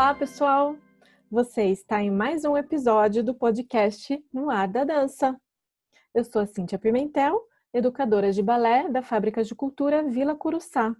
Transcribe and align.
Olá, 0.00 0.14
pessoal! 0.14 0.78
Você 1.30 1.64
está 1.64 2.02
em 2.02 2.10
mais 2.10 2.46
um 2.46 2.56
episódio 2.56 3.22
do 3.22 3.34
podcast 3.34 4.18
No 4.32 4.48
Ar 4.48 4.66
da 4.66 4.82
Dança. 4.82 5.38
Eu 6.14 6.24
sou 6.24 6.40
a 6.40 6.46
Cíntia 6.46 6.78
Pimentel, 6.78 7.38
educadora 7.70 8.32
de 8.32 8.42
balé 8.42 8.88
da 8.88 9.02
Fábrica 9.02 9.44
de 9.44 9.54
Cultura 9.54 10.02
Vila 10.02 10.34
Curuçá. 10.34 10.96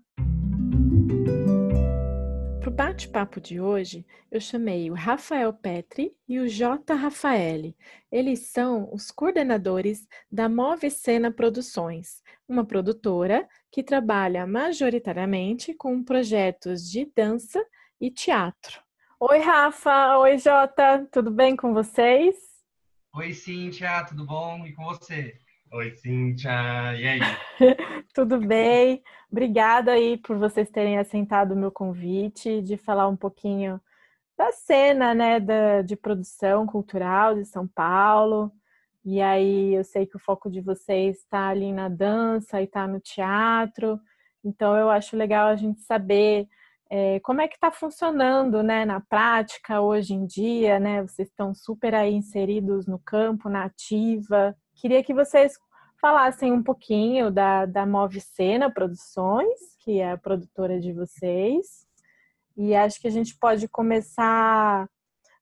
Para 2.60 2.68
o 2.68 2.70
bate-papo 2.70 3.40
de 3.40 3.58
hoje, 3.58 4.04
eu 4.30 4.38
chamei 4.38 4.90
o 4.90 4.94
Rafael 4.94 5.50
Petri 5.54 6.14
e 6.28 6.38
o 6.38 6.46
J. 6.46 6.92
Rafaeli. 6.92 7.74
Eles 8.12 8.48
são 8.48 8.92
os 8.92 9.10
coordenadores 9.10 10.06
da 10.30 10.46
Move 10.46 10.90
Cena 10.90 11.30
Produções, 11.30 12.22
uma 12.46 12.66
produtora 12.66 13.48
que 13.72 13.82
trabalha 13.82 14.46
majoritariamente 14.46 15.72
com 15.72 16.04
projetos 16.04 16.82
de 16.82 17.10
dança 17.16 17.64
e 17.98 18.10
teatro. 18.10 18.89
Oi, 19.22 19.38
Rafa. 19.38 20.16
Oi, 20.16 20.38
Jota. 20.38 21.06
Tudo 21.12 21.30
bem 21.30 21.54
com 21.54 21.74
vocês? 21.74 22.36
Oi, 23.14 23.34
Cíntia. 23.34 24.02
Tudo 24.08 24.24
bom? 24.24 24.64
E 24.66 24.72
com 24.72 24.82
você? 24.84 25.36
Oi, 25.70 25.90
Cíntia. 25.90 26.50
E 26.96 27.06
aí? 27.06 27.20
Tudo 28.14 28.40
bem. 28.40 29.02
Obrigada 29.30 29.92
aí 29.92 30.16
por 30.16 30.38
vocês 30.38 30.70
terem 30.70 30.96
aceitado 30.96 31.52
o 31.52 31.56
meu 31.56 31.70
convite 31.70 32.62
de 32.62 32.78
falar 32.78 33.08
um 33.08 33.16
pouquinho 33.16 33.78
da 34.38 34.52
cena, 34.52 35.12
né, 35.12 35.38
da, 35.38 35.82
de 35.82 35.96
produção 35.96 36.64
cultural 36.64 37.34
de 37.34 37.44
São 37.44 37.68
Paulo. 37.68 38.50
E 39.04 39.20
aí 39.20 39.74
eu 39.74 39.84
sei 39.84 40.06
que 40.06 40.16
o 40.16 40.20
foco 40.20 40.50
de 40.50 40.62
vocês 40.62 41.18
está 41.18 41.48
ali 41.48 41.74
na 41.74 41.90
dança 41.90 42.58
e 42.58 42.64
está 42.64 42.86
no 42.86 42.98
teatro. 42.98 44.00
Então 44.42 44.74
eu 44.78 44.88
acho 44.88 45.14
legal 45.14 45.48
a 45.48 45.56
gente 45.56 45.82
saber 45.82 46.48
é, 46.90 47.20
como 47.20 47.40
é 47.40 47.46
que 47.46 47.54
está 47.54 47.70
funcionando 47.70 48.64
né, 48.64 48.84
na 48.84 49.00
prática 49.00 49.80
hoje 49.80 50.12
em 50.12 50.26
dia, 50.26 50.80
né? 50.80 51.02
Vocês 51.02 51.28
estão 51.28 51.54
super 51.54 51.94
aí 51.94 52.12
inseridos 52.12 52.84
no 52.84 52.98
campo, 52.98 53.48
na 53.48 53.64
ativa. 53.64 54.56
Queria 54.74 55.02
que 55.04 55.14
vocês 55.14 55.56
falassem 56.00 56.50
um 56.52 56.62
pouquinho 56.62 57.30
da, 57.30 57.64
da 57.64 57.86
Move 57.86 58.20
Cena 58.20 58.72
Produções, 58.72 59.76
que 59.78 60.00
é 60.00 60.10
a 60.10 60.18
produtora 60.18 60.80
de 60.80 60.92
vocês. 60.92 61.86
E 62.56 62.74
acho 62.74 63.00
que 63.00 63.06
a 63.06 63.12
gente 63.12 63.38
pode 63.38 63.68
começar 63.68 64.88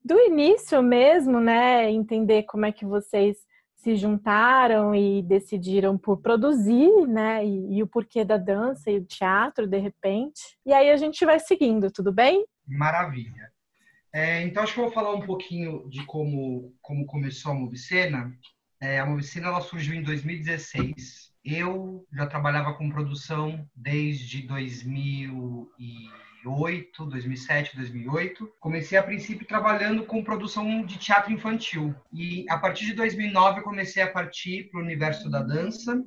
do 0.05 0.21
início 0.21 0.83
mesmo, 0.83 1.41
né? 1.41 1.91
Entender 1.91 2.43
como 2.43 2.67
é 2.67 2.73
que 2.73 2.85
vocês 2.85 3.39
se 3.79 3.95
juntaram 3.95 4.95
e 4.95 5.23
decidiram 5.23 5.97
por 5.97 6.21
produzir, 6.21 7.07
né? 7.07 7.47
E, 7.47 7.77
e, 7.77 7.83
o 7.83 7.87
porquê 7.87 8.25
da 8.25 8.37
dança 8.37 8.91
e 8.91 8.99
do 8.99 9.07
teatro, 9.07 9.67
de 9.67 9.79
repente. 9.79 10.59
E 10.67 10.73
aí 10.73 10.91
a 10.91 10.97
gente 10.97 11.25
vai 11.25 11.39
seguindo, 11.39 11.91
tudo 11.91 12.13
bem? 12.13 12.45
Maravilha. 12.67 13.53
É, 14.13 14.43
então 14.43 14.63
acho 14.63 14.75
que 14.75 14.81
eu 14.81 14.85
vou 14.85 14.93
falar 14.93 15.15
um 15.15 15.21
pouquinho 15.21 15.89
de 15.89 16.05
como, 16.07 16.75
como 16.83 17.07
começou 17.07 17.53
a 17.53 17.55
Movicena. 17.55 18.37
É, 18.81 18.99
a 18.99 19.07
Movicena 19.07 19.47
ela 19.47 19.61
surgiu 19.61 19.95
em 19.95 20.03
2016. 20.03 21.33
Eu 21.45 22.05
já 22.13 22.27
trabalhava 22.27 22.75
com 22.75 22.91
produção 22.91 23.65
desde 23.77 24.43
2000 24.43 25.71
e 25.79 26.09
2008, 26.45 27.07
2007, 27.07 27.77
2008. 27.77 28.53
Comecei 28.61 28.99
a 28.99 29.03
princípio 29.03 29.47
trabalhando 29.47 30.05
com 30.05 30.23
produção 30.23 30.85
de 30.85 30.99
teatro 30.99 31.33
infantil 31.33 31.95
e 32.13 32.45
a 32.49 32.59
partir 32.59 32.87
de 32.87 32.95
2009 32.95 33.61
eu 33.61 33.65
comecei 33.65 34.03
a 34.03 34.11
partir 34.11 34.71
para 34.71 34.81
o 34.81 34.83
universo 34.83 35.29
da 35.31 35.43
dança 35.43 36.03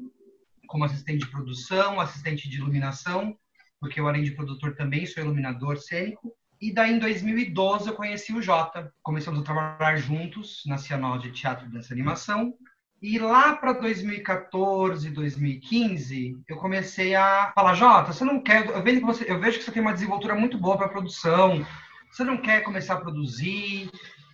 como 0.67 0.85
assistente 0.85 1.25
de 1.25 1.31
produção, 1.31 1.99
assistente 1.99 2.47
de 2.47 2.57
iluminação, 2.57 3.37
porque 3.77 3.99
eu 3.99 4.07
além 4.07 4.23
de 4.23 4.31
produtor 4.31 4.73
também 4.73 5.05
sou 5.05 5.21
iluminador 5.21 5.77
cênico. 5.77 6.33
E 6.61 6.73
daí 6.73 6.93
em 6.93 6.99
2012 6.99 7.89
eu 7.89 7.95
conheci 7.95 8.31
o 8.33 8.41
Jota, 8.41 8.93
começamos 9.03 9.41
a 9.41 9.43
trabalhar 9.43 9.97
juntos 9.97 10.63
na 10.65 10.77
Cianol 10.77 11.17
de 11.17 11.31
Teatro, 11.31 11.69
Dança 11.69 11.91
e 11.91 11.93
Animação. 11.93 12.53
E 13.01 13.17
lá 13.17 13.55
para 13.55 13.73
2014, 13.73 15.09
2015, 15.09 16.37
eu 16.47 16.55
comecei 16.57 17.15
a 17.15 17.51
falar, 17.55 17.73
Jota, 17.73 18.13
você 18.13 18.23
não 18.23 18.39
quer. 18.39 18.67
Eu 18.67 18.83
vejo 18.83 18.99
que 18.99 19.05
você, 19.05 19.31
eu 19.31 19.39
vejo 19.39 19.57
que 19.57 19.65
você 19.65 19.71
tem 19.71 19.81
uma 19.81 19.93
desenvoltura 19.93 20.35
muito 20.35 20.55
boa 20.55 20.77
para 20.77 20.87
produção. 20.87 21.65
Você 22.11 22.23
não 22.23 22.37
quer 22.37 22.61
começar 22.61 22.93
a 22.93 23.01
produzir? 23.01 23.89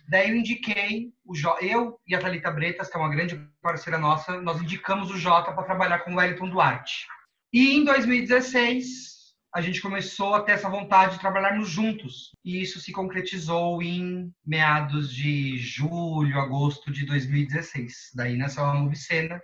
Daí 0.06 0.28
eu 0.28 0.36
indiquei 0.36 1.10
o 1.24 1.34
Jota, 1.34 1.64
eu 1.64 1.98
e 2.06 2.14
a 2.14 2.18
Thalita 2.18 2.50
Bretas, 2.50 2.90
que 2.90 2.96
é 2.96 3.00
uma 3.00 3.08
grande 3.08 3.40
parceira 3.62 3.98
nossa, 3.98 4.38
nós 4.42 4.60
indicamos 4.60 5.10
o 5.10 5.16
Jota 5.16 5.50
para 5.52 5.64
trabalhar 5.64 6.00
com 6.00 6.12
o 6.12 6.16
Wellington 6.16 6.50
Duarte. 6.50 7.06
E 7.50 7.74
em 7.74 7.84
2016, 7.84 9.17
a 9.54 9.60
gente 9.60 9.80
começou 9.80 10.34
a 10.34 10.42
ter 10.42 10.52
essa 10.52 10.68
vontade 10.68 11.14
de 11.14 11.20
trabalharmos 11.20 11.70
juntos. 11.70 12.32
E 12.44 12.60
isso 12.60 12.80
se 12.80 12.92
concretizou 12.92 13.82
em 13.82 14.32
meados 14.44 15.12
de 15.12 15.56
julho, 15.58 16.38
agosto 16.38 16.92
de 16.92 17.06
2016. 17.06 18.10
Daí 18.14 18.36
nasceu 18.36 18.64
a 18.64 18.74
Movicena. 18.74 19.40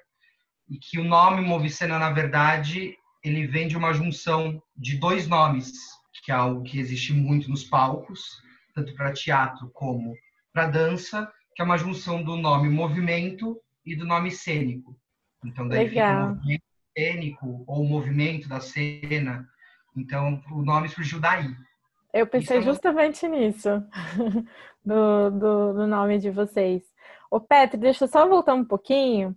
E 0.69 0.79
que 0.79 0.99
o 0.99 1.05
nome 1.05 1.43
Movicena, 1.43 1.99
na 1.99 2.11
verdade, 2.11 2.95
ele 3.23 3.47
vem 3.47 3.67
de 3.67 3.77
uma 3.77 3.93
junção 3.93 4.63
de 4.77 4.97
dois 4.97 5.27
nomes, 5.27 5.73
que 6.23 6.31
é 6.31 6.35
algo 6.35 6.63
que 6.63 6.79
existe 6.79 7.13
muito 7.13 7.51
nos 7.51 7.65
palcos, 7.65 8.21
tanto 8.75 8.95
para 8.95 9.13
teatro 9.13 9.71
como 9.73 10.15
para 10.53 10.69
dança, 10.69 11.31
que 11.55 11.63
é 11.63 11.65
uma 11.65 11.79
junção 11.79 12.23
do 12.23 12.37
nome 12.37 12.69
movimento 12.69 13.59
e 13.85 13.97
do 13.97 14.05
nome 14.05 14.31
cênico. 14.31 14.97
Então, 15.45 15.67
daí 15.69 15.89
Legal. 15.89 15.95
fica 15.95 16.23
o 16.23 16.35
movimento 16.35 16.65
cênico 16.97 17.65
ou 17.67 17.83
o 17.83 17.89
movimento 17.89 18.49
da 18.49 18.61
cena 18.61 19.49
então, 19.97 20.43
o 20.51 20.63
nome 20.63 20.89
surgiu 20.89 21.21
daí. 21.21 21.49
Eu 22.13 22.27
pensei 22.27 22.59
é 22.59 22.63
justamente 22.63 23.27
nisso, 23.27 23.69
do, 24.85 25.31
do, 25.31 25.73
do, 25.73 25.87
nome 25.87 26.19
de 26.19 26.31
vocês. 26.31 26.83
Ô, 27.31 27.41
Petri, 27.41 27.79
deixa 27.79 28.05
eu 28.05 28.09
só 28.09 28.29
voltar 28.29 28.55
um 28.55 28.65
pouquinho. 28.65 29.37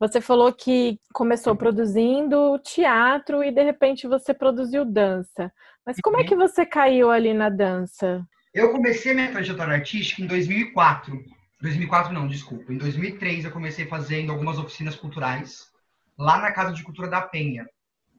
Você 0.00 0.20
falou 0.20 0.52
que 0.52 0.98
começou 1.12 1.54
produzindo 1.54 2.58
teatro 2.60 3.44
e 3.44 3.52
de 3.52 3.62
repente 3.62 4.08
você 4.08 4.34
produziu 4.34 4.84
dança. 4.84 5.52
Mas 5.86 5.98
como 6.00 6.16
é 6.16 6.20
uhum. 6.20 6.26
que 6.26 6.34
você 6.34 6.64
caiu 6.64 7.10
ali 7.10 7.34
na 7.34 7.48
dança? 7.48 8.26
Eu 8.52 8.72
comecei 8.72 9.12
minha 9.12 9.30
trajetória 9.30 9.74
artística 9.74 10.22
em 10.22 10.26
2004. 10.26 11.22
2004 11.60 12.12
não, 12.12 12.26
desculpa. 12.26 12.72
Em 12.72 12.78
2003 12.78 13.44
eu 13.44 13.50
comecei 13.50 13.86
fazendo 13.86 14.32
algumas 14.32 14.58
oficinas 14.58 14.96
culturais 14.96 15.70
lá 16.18 16.40
na 16.40 16.52
Casa 16.52 16.72
de 16.72 16.82
Cultura 16.82 17.08
da 17.08 17.20
Penha. 17.20 17.66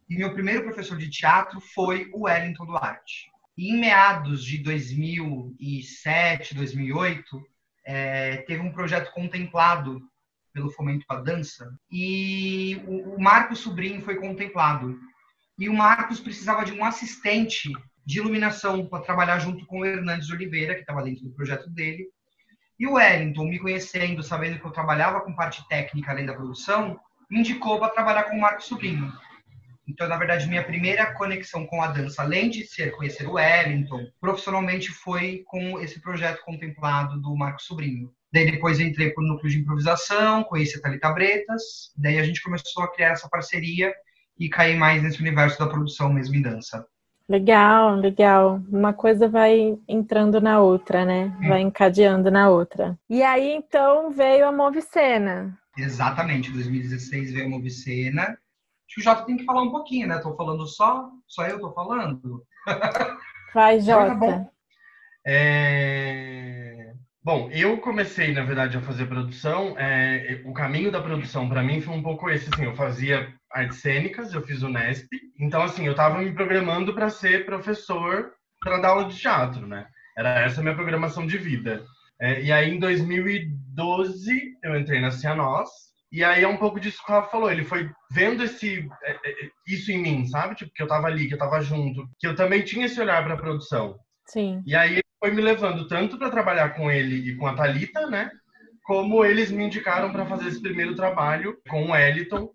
E 0.10 0.16
meu 0.16 0.34
primeiro 0.34 0.64
professor 0.64 0.98
de 0.98 1.10
teatro 1.10 1.60
foi 1.60 2.10
o 2.14 2.24
Wellington 2.26 2.66
Duarte. 2.66 3.32
E 3.58 3.74
em 3.74 3.80
meados 3.80 4.44
de 4.44 4.58
2007, 4.60 6.54
2008, 6.54 7.42
é, 7.86 8.38
teve 8.38 8.62
um 8.62 8.72
projeto 8.72 9.12
contemplado 9.14 10.02
pelo 10.54 10.72
Fomento 10.72 11.06
a 11.10 11.16
Dança 11.16 11.70
e 11.92 12.82
o, 12.88 13.16
o 13.16 13.22
Marcos 13.22 13.60
Sobrinho 13.60 14.02
foi 14.02 14.16
contemplado. 14.16 14.98
E 15.58 15.68
o 15.68 15.74
Marcos 15.74 16.20
precisava 16.20 16.64
de 16.66 16.72
um 16.72 16.84
assistente 16.84 17.72
de 18.06 18.20
iluminação 18.20 18.88
para 18.88 19.04
trabalhar 19.04 19.40
junto 19.40 19.66
com 19.66 19.80
o 19.80 19.86
Hernandes 19.86 20.30
Oliveira, 20.30 20.76
que 20.76 20.82
estava 20.82 21.02
dentro 21.02 21.24
do 21.24 21.34
projeto 21.34 21.70
dele. 21.70 22.08
E 22.80 22.86
o 22.86 22.94
Wellington, 22.94 23.46
me 23.46 23.60
conhecendo, 23.60 24.22
sabendo 24.22 24.60
que 24.60 24.66
eu 24.66 24.72
trabalhava 24.72 25.22
com 25.22 25.34
parte 25.34 25.68
técnica 25.68 26.12
além 26.12 26.26
da 26.26 26.34
produção, 26.34 27.00
me 27.30 27.40
indicou 27.40 27.80
para 27.80 27.90
trabalhar 27.90 28.26
com 28.26 28.38
o 28.38 28.42
Marcos 28.42 28.66
Sobrinho. 28.66 29.12
Então, 29.88 30.08
na 30.08 30.18
verdade, 30.18 30.48
minha 30.48 30.64
primeira 30.64 31.14
conexão 31.14 31.66
com 31.66 31.82
a 31.82 31.88
dança, 31.88 32.24
além 32.24 32.50
de 32.50 32.66
ser 32.66 32.92
conhecer 32.92 33.28
o 33.28 33.34
Wellington, 33.34 34.08
profissionalmente 34.20 34.90
foi 34.90 35.44
com 35.46 35.80
esse 35.80 36.02
projeto 36.02 36.44
contemplado 36.44 37.20
do 37.22 37.36
Marco 37.36 37.62
Sobrinho. 37.62 38.12
Daí 38.34 38.52
depois 38.52 38.80
entrei 38.80 39.12
para 39.12 39.24
o 39.24 39.28
núcleo 39.28 39.50
de 39.50 39.60
improvisação, 39.60 40.44
conheci 40.44 40.78
a 40.78 40.82
Thalita 40.82 41.12
Bretas, 41.14 41.94
daí 41.96 42.20
a 42.20 42.24
gente 42.24 42.42
começou 42.42 42.84
a 42.84 42.92
criar 42.92 43.10
essa 43.12 43.30
parceria 43.30 43.94
e 44.38 44.50
cair 44.50 44.76
mais 44.76 45.02
nesse 45.02 45.22
universo 45.22 45.58
da 45.60 45.68
produção 45.68 46.12
mesmo 46.12 46.36
em 46.36 46.42
dança. 46.42 46.86
Legal, 47.28 47.96
legal. 47.96 48.62
Uma 48.70 48.94
coisa 48.94 49.28
vai 49.28 49.78
entrando 49.88 50.40
na 50.40 50.60
outra, 50.60 51.04
né? 51.04 51.36
Vai 51.48 51.62
encadeando 51.62 52.30
na 52.30 52.50
outra. 52.50 52.98
E 53.10 53.24
aí, 53.24 53.52
então, 53.52 54.12
veio 54.12 54.48
a 54.48 54.52
Movicena. 54.52 55.58
Exatamente, 55.76 56.52
2016 56.52 57.34
veio 57.34 57.48
a 57.48 57.50
Movicena. 57.50 58.38
Acho 58.86 58.96
que 58.96 59.02
o 59.02 59.04
Jota 59.04 59.26
tem 59.26 59.38
que 59.38 59.46
falar 59.46 59.64
um 59.64 59.72
pouquinho, 59.72 60.08
né? 60.08 60.20
Tô 60.20 60.36
falando 60.36 60.66
só, 60.68 61.10
só 61.28 61.46
eu 61.46 61.60
tô 61.60 61.74
falando. 61.74 62.44
Vai, 63.54 63.80
Jota. 63.80 64.14
bom. 64.14 64.50
É... 65.26 66.94
Bom, 67.24 67.50
eu 67.52 67.80
comecei, 67.80 68.32
na 68.32 68.44
verdade, 68.44 68.78
a 68.78 68.82
fazer 68.82 69.08
produção. 69.08 69.76
É... 69.78 70.42
O 70.46 70.54
caminho 70.54 70.92
da 70.92 71.02
produção, 71.02 71.50
para 71.50 71.64
mim, 71.64 71.82
foi 71.82 71.96
um 71.96 72.04
pouco 72.04 72.30
esse. 72.30 72.54
Assim, 72.54 72.66
eu 72.66 72.76
fazia 72.76 73.34
artes 73.52 73.80
cênicas, 73.80 74.34
eu 74.34 74.44
fiz 74.44 74.62
o 74.62 74.70
Nesp. 74.70 75.08
Então, 75.40 75.64
assim, 75.64 75.86
eu 75.86 75.92
estava 75.92 76.20
me 76.20 76.32
programando 76.32 76.94
para 76.94 77.10
ser 77.10 77.46
professor 77.46 78.32
para 78.60 78.78
dar 78.78 78.90
aula 78.90 79.06
de 79.06 79.18
teatro, 79.18 79.66
né? 79.66 79.88
Era 80.18 80.42
essa 80.42 80.60
a 80.60 80.64
minha 80.64 80.76
programação 80.76 81.26
de 81.26 81.38
vida. 81.38 81.84
É... 82.22 82.44
E 82.44 82.52
aí, 82.52 82.70
em 82.70 82.80
2012, 82.80 84.58
eu 84.64 84.78
entrei 84.78 85.02
na 85.02 85.10
Cianos 85.10 85.86
e 86.16 86.24
aí 86.24 86.44
é 86.44 86.48
um 86.48 86.56
pouco 86.56 86.80
disso 86.80 87.04
que 87.06 87.12
o 87.12 87.14
Rafa 87.14 87.30
falou. 87.30 87.52
Ele 87.52 87.66
foi 87.66 87.92
vendo 88.10 88.42
esse, 88.42 88.88
é, 89.04 89.12
é, 89.12 89.50
isso 89.68 89.92
em 89.92 90.02
mim, 90.02 90.26
sabe? 90.26 90.56
Tipo, 90.56 90.72
que 90.74 90.82
eu 90.82 90.88
tava 90.88 91.08
ali, 91.08 91.28
que 91.28 91.34
eu 91.34 91.38
tava 91.38 91.60
junto. 91.60 92.08
Que 92.18 92.26
eu 92.26 92.34
também 92.34 92.64
tinha 92.64 92.86
esse 92.86 93.02
olhar 93.02 93.22
pra 93.22 93.36
produção. 93.36 94.00
Sim. 94.26 94.64
E 94.66 94.74
aí 94.74 94.94
ele 94.94 95.04
foi 95.20 95.32
me 95.32 95.42
levando 95.42 95.86
tanto 95.90 96.18
para 96.18 96.32
trabalhar 96.32 96.70
com 96.70 96.90
ele 96.90 97.32
e 97.32 97.36
com 97.36 97.46
a 97.46 97.54
Talita, 97.54 98.08
né? 98.08 98.32
Como 98.86 99.26
eles 99.26 99.52
me 99.52 99.66
indicaram 99.66 100.10
para 100.14 100.26
fazer 100.26 100.48
esse 100.48 100.62
primeiro 100.62 100.96
trabalho 100.96 101.60
com 101.68 101.92
o 101.92 101.96
Eliton. 101.98 102.50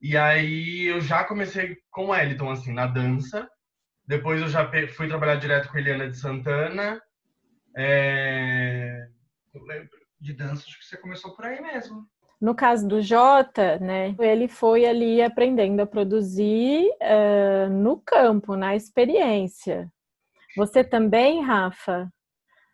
E 0.00 0.16
aí 0.16 0.84
eu 0.84 1.02
já 1.02 1.24
comecei 1.24 1.76
com 1.90 2.06
o 2.06 2.16
Eliton, 2.16 2.52
assim, 2.52 2.72
na 2.72 2.86
dança. 2.86 3.46
Depois 4.06 4.40
eu 4.40 4.48
já 4.48 4.66
fui 4.96 5.08
trabalhar 5.08 5.36
direto 5.36 5.68
com 5.68 5.76
a 5.76 5.80
Eliana 5.80 6.08
de 6.08 6.16
Santana. 6.16 6.98
É... 7.76 9.08
De 10.18 10.32
dança, 10.32 10.64
acho 10.66 10.78
que 10.78 10.86
você 10.86 10.96
começou 10.96 11.36
por 11.36 11.44
aí 11.44 11.60
mesmo. 11.60 12.08
No 12.42 12.56
caso 12.56 12.88
do 12.88 13.00
Jota, 13.00 13.78
né, 13.78 14.16
ele 14.18 14.48
foi 14.48 14.84
ali 14.84 15.22
aprendendo 15.22 15.78
a 15.78 15.86
produzir 15.86 16.88
uh, 17.00 17.70
no 17.70 17.96
campo, 18.00 18.56
na 18.56 18.74
experiência. 18.74 19.88
Você 20.56 20.82
também, 20.82 21.40
Rafa? 21.40 22.12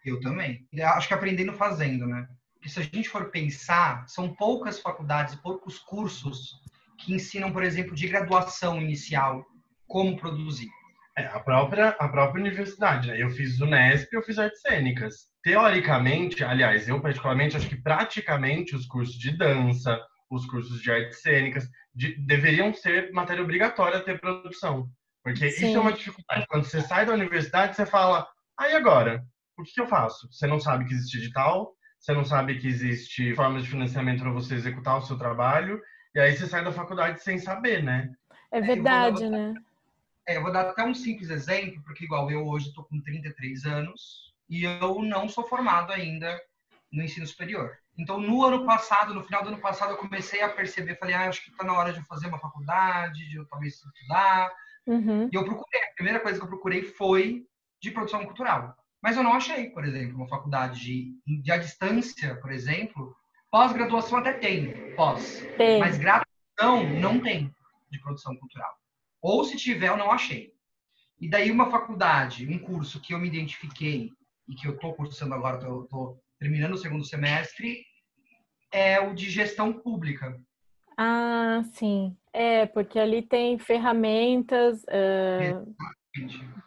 Eu 0.03 0.19
também. 0.21 0.67
Eu 0.73 0.89
acho 0.89 1.07
que 1.07 1.13
aprendendo 1.13 1.53
fazendo, 1.53 2.07
né? 2.07 2.27
Porque 2.55 2.71
se 2.71 2.81
a 2.81 2.83
gente 2.83 3.11
for 3.11 3.31
pensar, 3.31 4.09
são 4.09 4.35
poucas 4.35 4.81
faculdades, 4.81 5.35
poucos 5.35 5.79
cursos 5.79 6.63
que 6.97 7.13
ensinam, 7.13 7.53
por 7.53 7.63
exemplo, 7.63 7.95
de 7.95 8.09
graduação 8.09 8.81
inicial, 8.81 9.45
como 9.87 10.17
produzir. 10.17 10.71
É, 11.15 11.27
a 11.27 11.41
própria, 11.41 11.91
a 11.91 12.09
própria 12.09 12.41
universidade, 12.41 13.09
né? 13.09 13.23
Eu 13.23 13.29
fiz 13.29 13.61
o 13.61 13.67
Nesp, 13.67 14.11
eu 14.15 14.23
fiz 14.23 14.39
artes 14.39 14.63
cênicas. 14.63 15.28
Teoricamente, 15.43 16.43
aliás, 16.43 16.89
eu 16.89 17.01
particularmente 17.01 17.57
acho 17.57 17.69
que 17.69 17.81
praticamente 17.81 18.75
os 18.75 18.87
cursos 18.87 19.17
de 19.17 19.37
dança, 19.37 20.01
os 20.31 20.47
cursos 20.47 20.83
de 20.83 20.91
artes 20.91 21.23
cênicas, 21.23 21.69
de, 21.95 22.15
deveriam 22.27 22.73
ser 22.75 23.13
matéria 23.13 23.43
obrigatória 23.43 24.01
ter 24.01 24.21
produção. 24.21 24.89
Porque 25.23 25.51
Sim. 25.51 25.69
isso 25.69 25.77
é 25.77 25.81
uma 25.81 25.93
dificuldade. 25.93 26.47
Quando 26.49 26.65
você 26.65 26.81
sai 26.81 27.07
da 27.07 27.13
universidade, 27.13 27.77
você 27.77 27.87
fala, 27.87 28.27
ah, 28.59 28.69
e 28.69 28.75
agora? 28.75 29.25
O 29.57 29.63
que, 29.63 29.73
que 29.73 29.81
eu 29.81 29.87
faço? 29.87 30.31
Você 30.31 30.47
não 30.47 30.61
sabe 30.61 30.85
que 30.85 30.95
existe 30.95 31.19
edital, 31.19 31.73
você 31.99 32.13
não 32.13 32.25
sabe 32.25 32.59
que 32.59 32.69
existe 32.69 33.35
formas 33.35 33.63
de 33.63 33.71
financiamento 33.71 34.23
para 34.23 34.31
você 34.31 34.55
executar 34.55 34.99
o 34.99 35.03
seu 35.03 35.19
trabalho, 35.19 35.81
e 36.15 36.21
aí 36.21 36.35
você 36.35 36.47
sai 36.47 36.65
da 36.65 36.73
faculdade 36.73 37.23
sem 37.23 37.39
saber, 37.39 37.83
né? 37.83 38.11
É 38.51 38.61
verdade, 38.61 39.29
né? 39.29 39.55
É, 40.27 40.37
eu 40.37 40.43
vou 40.43 40.53
dar 40.53 40.69
até 40.69 40.85
um 40.85 40.95
simples 40.95 41.31
exemplo, 41.31 41.83
porque 41.85 42.05
igual 42.05 42.31
eu 42.31 42.47
hoje 42.47 42.69
estou 42.69 42.85
com 42.85 43.01
33 43.01 43.65
anos 43.65 44.29
e 44.49 44.65
eu 44.65 45.03
não 45.03 45.29
sou 45.29 45.47
formado 45.47 45.93
ainda 45.93 46.41
no 46.91 47.03
ensino 47.03 47.27
superior. 47.27 47.77
Então, 47.99 48.21
no 48.21 48.45
ano 48.45 48.65
passado, 48.65 49.13
no 49.13 49.25
final 49.25 49.43
do 49.43 49.49
ano 49.49 49.61
passado, 49.61 49.91
eu 49.91 49.97
comecei 49.97 50.41
a 50.41 50.49
perceber, 50.49 50.99
falei, 50.99 51.15
ah, 51.15 51.29
acho 51.29 51.43
que 51.43 51.51
está 51.51 51.65
na 51.65 51.73
hora 51.73 51.93
de 51.93 51.99
eu 51.99 52.05
fazer 52.05 52.29
uma 52.29 52.39
faculdade, 52.39 53.29
de 53.29 53.37
eu 53.37 53.47
talvez 53.47 53.75
estudar. 53.75 54.53
Uhum. 54.87 55.29
E 55.31 55.37
eu 55.37 55.45
procurei, 55.45 55.83
a 55.83 55.95
primeira 55.95 56.21
coisa 56.21 56.39
que 56.39 56.45
eu 56.45 56.49
procurei 56.49 56.83
foi 56.83 57.45
de 57.83 57.91
produção 57.91 58.25
cultural. 58.25 58.75
Mas 59.03 59.17
eu 59.17 59.23
não 59.23 59.35
achei, 59.35 59.71
por 59.71 59.85
exemplo, 59.85 60.17
uma 60.17 60.29
faculdade 60.29 60.81
de, 60.81 61.43
de 61.43 61.53
à 61.53 61.59
distância, 61.59 62.37
por 62.37 62.51
exemplo. 62.53 63.15
Pós-graduação 63.51 64.19
até 64.19 64.33
tem, 64.33 64.95
pós. 64.95 65.45
Tem. 65.57 65.81
Mas 65.81 65.99
graduação 65.99 66.89
não 67.01 67.21
tem 67.21 67.55
de 67.91 68.01
produção 68.01 68.37
cultural. 68.37 68.73
Ou 69.21 69.45
se 69.45 69.57
tiver, 69.57 69.89
eu 69.89 69.97
não 69.97 70.13
achei. 70.13 70.53
E 71.21 71.29
daí 71.29 71.51
uma 71.51 71.71
faculdade, 71.71 72.47
um 72.47 72.59
curso 72.59 73.01
que 73.01 73.13
eu 73.13 73.19
me 73.19 73.27
identifiquei 73.27 74.13
e 74.49 74.55
que 74.55 74.67
eu 74.67 74.75
estou 74.75 74.95
cursando 74.95 75.35
agora, 75.35 75.57
estou 75.57 76.21
terminando 76.39 76.73
o 76.73 76.79
segundo 76.79 77.05
semestre, 77.05 77.85
é 78.73 79.01
o 79.01 79.15
de 79.15 79.31
gestão 79.31 79.73
pública. 79.73 80.39
Ah, 80.97 81.63
sim. 81.73 82.17
É, 82.33 82.67
porque 82.67 82.99
ali 82.99 83.23
tem 83.23 83.59
ferramentas 83.59 84.83
uh, 84.85 85.75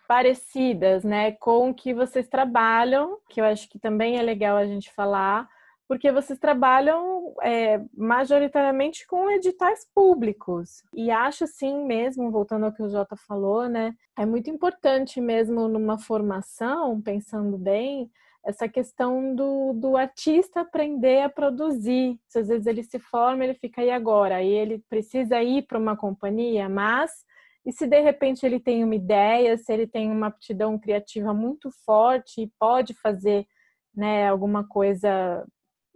parecidas, 0.07 1.03
né, 1.03 1.33
com 1.33 1.69
o 1.69 1.73
que 1.73 1.93
vocês 1.93 2.27
trabalham, 2.27 3.17
que 3.29 3.41
eu 3.41 3.45
acho 3.45 3.69
que 3.69 3.79
também 3.79 4.17
é 4.17 4.21
legal 4.21 4.57
a 4.57 4.65
gente 4.65 4.91
falar, 4.91 5.49
porque 5.91 6.09
vocês 6.09 6.39
trabalham 6.39 7.35
é, 7.43 7.81
majoritariamente 7.93 9.05
com 9.05 9.29
editais 9.29 9.85
públicos. 9.93 10.85
E 10.95 11.11
acho 11.11 11.45
sim 11.45 11.83
mesmo, 11.83 12.31
voltando 12.31 12.65
ao 12.65 12.71
que 12.71 12.81
o 12.81 12.87
Jota 12.87 13.17
falou, 13.17 13.67
né? 13.67 13.93
É 14.17 14.25
muito 14.25 14.49
importante 14.49 15.19
mesmo 15.19 15.67
numa 15.67 15.99
formação, 15.99 17.01
pensando 17.01 17.57
bem, 17.57 18.09
essa 18.41 18.69
questão 18.69 19.35
do, 19.35 19.73
do 19.73 19.97
artista 19.97 20.61
aprender 20.61 21.23
a 21.23 21.29
produzir. 21.29 22.17
Se 22.25 22.39
às 22.39 22.47
vezes 22.47 22.67
ele 22.67 22.83
se 22.83 22.97
forma, 22.97 23.43
ele 23.43 23.55
fica 23.55 23.81
aí 23.81 23.91
agora, 23.91 24.37
aí 24.37 24.47
ele 24.47 24.81
precisa 24.87 25.43
ir 25.43 25.63
para 25.63 25.77
uma 25.77 25.97
companhia, 25.97 26.69
mas 26.69 27.11
e 27.65 27.71
se 27.73 27.85
de 27.85 27.99
repente 27.99 28.45
ele 28.45 28.61
tem 28.61 28.81
uma 28.81 28.95
ideia, 28.95 29.57
se 29.57 29.73
ele 29.73 29.87
tem 29.87 30.09
uma 30.09 30.27
aptidão 30.27 30.79
criativa 30.79 31.33
muito 31.33 31.69
forte 31.85 32.43
e 32.43 32.51
pode 32.57 32.93
fazer 32.93 33.45
né, 33.93 34.29
alguma 34.29 34.65
coisa 34.65 35.45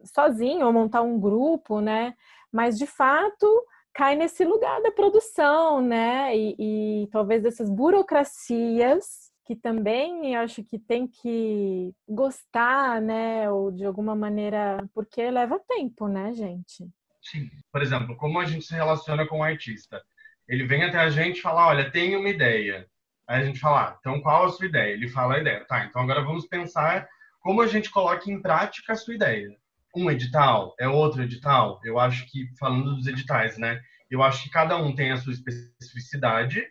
sozinho 0.04 0.66
ou 0.66 0.74
montar 0.74 1.02
um 1.02 1.20
grupo, 1.20 1.80
né? 1.80 2.14
Mas 2.52 2.78
de 2.78 2.86
fato 2.86 3.48
cai 3.94 4.16
nesse 4.16 4.44
lugar 4.44 4.82
da 4.82 4.92
produção, 4.92 5.82
né? 5.82 6.36
E, 6.36 6.56
e 7.04 7.08
talvez 7.08 7.42
dessas 7.42 7.70
burocracias 7.70 9.32
que 9.46 9.56
também 9.56 10.36
acho 10.36 10.64
que 10.64 10.80
tem 10.80 11.08
que 11.08 11.94
gostar, 12.08 13.00
né? 13.00 13.50
Ou 13.50 13.72
de 13.72 13.86
alguma 13.86 14.16
maneira, 14.16 14.84
porque 14.94 15.30
leva 15.30 15.60
tempo, 15.68 16.08
né, 16.08 16.34
gente? 16.34 16.90
Sim. 17.22 17.50
Por 17.72 17.82
exemplo, 17.82 18.18
como 18.18 18.40
a 18.40 18.46
gente 18.46 18.66
se 18.66 18.74
relaciona 18.74 19.26
com 19.28 19.40
o 19.40 19.44
artista? 19.44 20.02
Ele 20.48 20.66
vem 20.66 20.84
até 20.84 20.98
a 21.00 21.10
gente 21.10 21.38
e 21.38 21.42
fala, 21.42 21.68
olha, 21.68 21.92
tenho 21.92 22.20
uma 22.20 22.30
ideia. 22.30 22.88
Aí 23.28 23.42
a 23.42 23.46
gente 23.46 23.60
fala, 23.60 23.90
ah, 23.90 23.98
então 24.00 24.22
qual 24.22 24.46
a 24.46 24.50
sua 24.50 24.66
ideia? 24.66 24.94
Ele 24.94 25.08
fala 25.08 25.36
a 25.36 25.40
ideia. 25.40 25.64
Tá, 25.66 25.86
então 25.86 26.02
agora 26.02 26.22
vamos 26.22 26.48
pensar 26.48 27.08
como 27.40 27.62
a 27.62 27.68
gente 27.68 27.92
coloca 27.92 28.30
em 28.30 28.42
prática 28.42 28.94
a 28.94 28.96
sua 28.96 29.16
ideia 29.16 29.56
um 29.96 30.12
edital, 30.12 30.76
é 30.80 30.88
outro 30.88 31.24
edital. 31.24 31.80
Eu 31.84 32.00
acho 32.00 32.26
que, 32.30 32.50
falando 32.58 32.96
dos 32.96 33.08
editais, 33.08 33.58
né? 33.58 33.82
Eu 34.10 34.22
acho 34.22 34.44
que 34.44 34.50
cada 34.50 34.78
um 34.78 34.94
tem 34.94 35.12
a 35.12 35.18
sua 35.18 35.34
especificidade, 35.34 36.64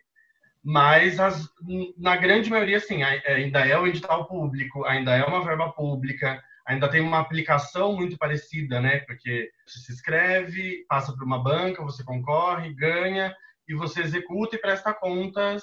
mas 0.63 1.21
as, 1.21 1.49
na 1.99 2.17
grande 2.17 2.49
maioria, 2.49 2.81
sim, 2.81 3.03
ainda 3.03 3.67
é 3.67 3.79
o 3.79 3.87
edital 3.87 4.27
público, 4.27 4.85
ainda 4.85 5.15
é 5.15 5.25
uma 5.25 5.45
verba 5.45 5.71
pública, 5.73 6.43
ainda 6.67 6.89
tem 6.89 7.01
uma 7.01 7.21
aplicação 7.21 7.95
muito 7.95 8.17
parecida, 8.17 8.81
né? 8.81 9.01
Porque 9.01 9.51
você 9.67 9.79
se 9.81 9.93
inscreve, 9.93 10.85
passa 10.89 11.13
por 11.13 11.25
uma 11.25 11.43
banca, 11.43 11.83
você 11.83 12.03
concorre, 12.03 12.75
ganha, 12.75 13.35
e 13.69 13.75
você 13.75 14.01
executa 14.01 14.57
e 14.57 14.61
presta 14.61 14.95
contas, 14.95 15.63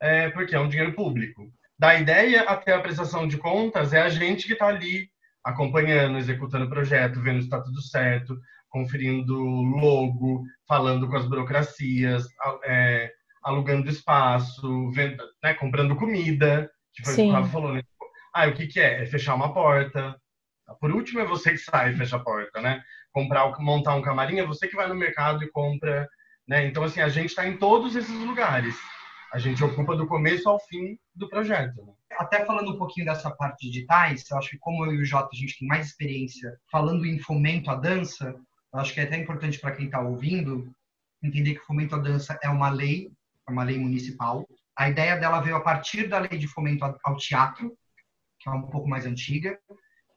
é, 0.00 0.30
porque 0.30 0.54
é 0.54 0.60
um 0.60 0.68
dinheiro 0.68 0.94
público. 0.94 1.52
Da 1.78 1.94
ideia 1.98 2.42
até 2.42 2.74
a 2.74 2.80
prestação 2.80 3.26
de 3.26 3.38
contas, 3.38 3.92
é 3.92 4.00
a 4.00 4.08
gente 4.08 4.46
que 4.46 4.52
está 4.54 4.66
ali 4.66 5.10
acompanhando, 5.50 6.18
executando 6.18 6.66
o 6.66 6.70
projeto, 6.70 7.20
vendo 7.20 7.40
se 7.40 7.46
está 7.46 7.60
tudo 7.60 7.80
certo, 7.82 8.38
conferindo 8.68 9.34
logo, 9.38 10.44
falando 10.66 11.08
com 11.08 11.16
as 11.16 11.26
burocracias, 11.26 12.24
é, 12.64 13.10
alugando 13.42 13.88
espaço, 13.88 14.90
vendo, 14.92 15.22
né, 15.42 15.54
comprando 15.54 15.96
comida, 15.96 16.70
que 16.94 17.04
foi 17.04 17.14
Sim. 17.14 17.22
o 17.22 17.24
que 17.26 17.30
o 17.30 17.34
Rafa 17.34 17.52
falou, 17.52 17.72
né? 17.72 17.82
Ah, 18.34 18.46
o 18.46 18.54
que, 18.54 18.66
que 18.66 18.80
é? 18.80 19.02
É 19.02 19.06
fechar 19.06 19.34
uma 19.34 19.52
porta. 19.52 20.16
Por 20.80 20.92
último, 20.92 21.20
é 21.20 21.24
você 21.24 21.50
que 21.50 21.58
sai 21.58 21.92
e 21.92 21.96
fecha 21.96 22.16
a 22.16 22.20
porta, 22.20 22.60
né? 22.60 22.80
Comprar, 23.12 23.52
montar 23.58 23.96
um 23.96 24.02
camarim, 24.02 24.38
é 24.38 24.46
você 24.46 24.68
que 24.68 24.76
vai 24.76 24.86
no 24.86 24.94
mercado 24.94 25.42
e 25.42 25.50
compra, 25.50 26.08
né? 26.46 26.64
Então, 26.64 26.84
assim, 26.84 27.00
a 27.00 27.08
gente 27.08 27.30
está 27.30 27.46
em 27.46 27.56
todos 27.56 27.96
esses 27.96 28.14
lugares. 28.20 28.76
A 29.32 29.38
gente 29.38 29.62
ocupa 29.64 29.96
do 29.96 30.06
começo 30.06 30.48
ao 30.48 30.60
fim 30.60 30.96
do 31.14 31.28
projeto. 31.28 31.84
Né? 31.84 31.92
Até 32.12 32.44
falando 32.44 32.72
um 32.72 32.78
pouquinho 32.78 33.06
dessa 33.06 33.30
parte 33.30 33.66
de 33.66 33.72
digitais, 33.72 34.28
eu 34.30 34.38
acho 34.38 34.50
que 34.50 34.58
como 34.58 34.84
eu 34.84 34.94
e 34.94 35.02
o 35.02 35.04
Jota 35.04 35.30
a 35.32 35.36
gente 35.36 35.58
tem 35.58 35.68
mais 35.68 35.86
experiência 35.86 36.58
falando 36.70 37.06
em 37.06 37.18
fomento 37.18 37.70
à 37.70 37.74
dança, 37.74 38.34
eu 38.72 38.80
acho 38.80 38.92
que 38.92 39.00
é 39.00 39.04
até 39.04 39.16
importante 39.16 39.58
para 39.58 39.72
quem 39.72 39.86
está 39.86 40.00
ouvindo 40.00 40.70
entender 41.22 41.54
que 41.54 41.66
fomento 41.66 41.94
à 41.94 41.98
dança 41.98 42.38
é 42.42 42.48
uma 42.48 42.70
lei, 42.70 43.12
é 43.48 43.52
uma 43.52 43.64
lei 43.64 43.78
municipal. 43.78 44.46
A 44.76 44.88
ideia 44.88 45.16
dela 45.16 45.40
veio 45.40 45.56
a 45.56 45.60
partir 45.60 46.08
da 46.08 46.18
lei 46.18 46.38
de 46.38 46.48
fomento 46.48 46.84
ao 47.04 47.16
teatro, 47.16 47.76
que 48.38 48.48
é 48.48 48.52
um 48.52 48.62
pouco 48.62 48.88
mais 48.88 49.04
antiga, 49.04 49.58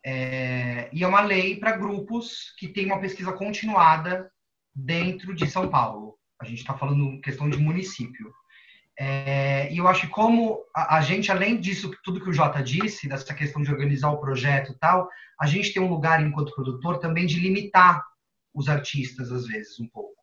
é, 0.06 0.90
e 0.94 1.04
é 1.04 1.08
uma 1.08 1.22
lei 1.22 1.58
para 1.58 1.78
grupos 1.78 2.54
que 2.58 2.68
tem 2.68 2.86
uma 2.86 3.00
pesquisa 3.00 3.34
continuada 3.34 4.30
dentro 4.74 5.34
de 5.36 5.50
São 5.50 5.70
Paulo. 5.70 6.18
A 6.40 6.46
gente 6.46 6.60
está 6.60 6.78
falando 6.78 7.22
questão 7.22 7.50
de 7.50 7.58
município. 7.58 8.34
É, 8.98 9.74
e 9.74 9.78
eu 9.78 9.88
acho 9.88 10.02
que 10.02 10.08
como 10.08 10.60
a, 10.76 10.98
a, 10.98 11.02
gente, 11.02 11.32
além 11.32 11.60
disso, 11.60 11.92
tudo 12.04 12.22
que 12.22 12.30
o 12.30 12.34
Jota 12.34 12.62
disse, 12.62 13.08
dessa 13.08 13.34
questão 13.34 13.62
de 13.62 13.72
organizar 13.72 14.12
o 14.12 14.20
projeto 14.20 14.72
e 14.72 14.78
tal, 14.78 15.10
a 15.40 15.48
gente 15.48 15.74
tem 15.74 15.82
um 15.82 15.90
lugar, 15.90 16.22
enquanto 16.22 16.54
produtor, 16.54 17.00
também 17.00 17.26
de 17.26 17.40
limitar 17.40 18.04
os 18.54 18.70
artistas, 18.70 19.32
às 19.32 19.48
vezes, 19.48 19.80
um 19.80 19.88
pouco. 19.88 20.14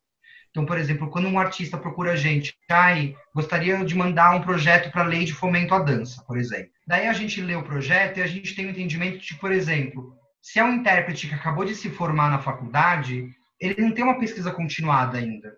Então, 0.51 0.65
por 0.65 0.77
exemplo, 0.77 1.09
quando 1.09 1.27
um 1.27 1.39
artista 1.39 1.77
procura 1.77 2.11
a 2.11 2.15
gente, 2.15 2.53
ai, 2.69 3.15
gostaria 3.33 3.83
de 3.85 3.95
mandar 3.95 4.35
um 4.35 4.41
projeto 4.41 4.91
para 4.91 5.01
a 5.01 5.07
lei 5.07 5.23
de 5.23 5.33
fomento 5.33 5.73
à 5.73 5.79
dança, 5.79 6.23
por 6.27 6.37
exemplo. 6.37 6.71
Daí 6.85 7.07
a 7.07 7.13
gente 7.13 7.41
lê 7.41 7.55
o 7.55 7.63
projeto 7.63 8.17
e 8.17 8.21
a 8.21 8.27
gente 8.27 8.53
tem 8.53 8.65
o 8.65 8.67
um 8.67 8.71
entendimento 8.71 9.19
de, 9.19 9.35
por 9.35 9.51
exemplo, 9.51 10.13
se 10.41 10.59
é 10.59 10.63
um 10.63 10.73
intérprete 10.73 11.27
que 11.27 11.35
acabou 11.35 11.63
de 11.63 11.73
se 11.75 11.89
formar 11.89 12.29
na 12.29 12.39
faculdade, 12.39 13.29
ele 13.59 13.81
não 13.81 13.91
tem 13.91 14.03
uma 14.03 14.19
pesquisa 14.19 14.51
continuada 14.51 15.17
ainda. 15.17 15.53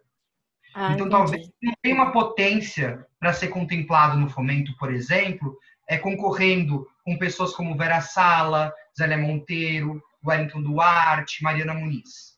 Ah, 0.74 0.94
então, 0.94 1.08
entendi. 1.08 1.10
talvez 1.10 1.50
não 1.62 1.74
tenha 1.82 1.96
uma 1.96 2.12
potência 2.12 3.06
para 3.20 3.34
ser 3.34 3.50
contemplado 3.50 4.18
no 4.18 4.30
fomento, 4.30 4.76
por 4.78 4.92
exemplo, 4.92 5.58
é, 5.88 5.98
concorrendo 5.98 6.88
com 7.04 7.18
pessoas 7.18 7.54
como 7.54 7.78
Vera 7.78 8.02
Sala, 8.02 8.74
Zélia 8.98 9.18
Monteiro, 9.18 10.02
Wellington 10.26 10.62
Duarte, 10.62 11.44
Mariana 11.44 11.74
Muniz. 11.74 12.34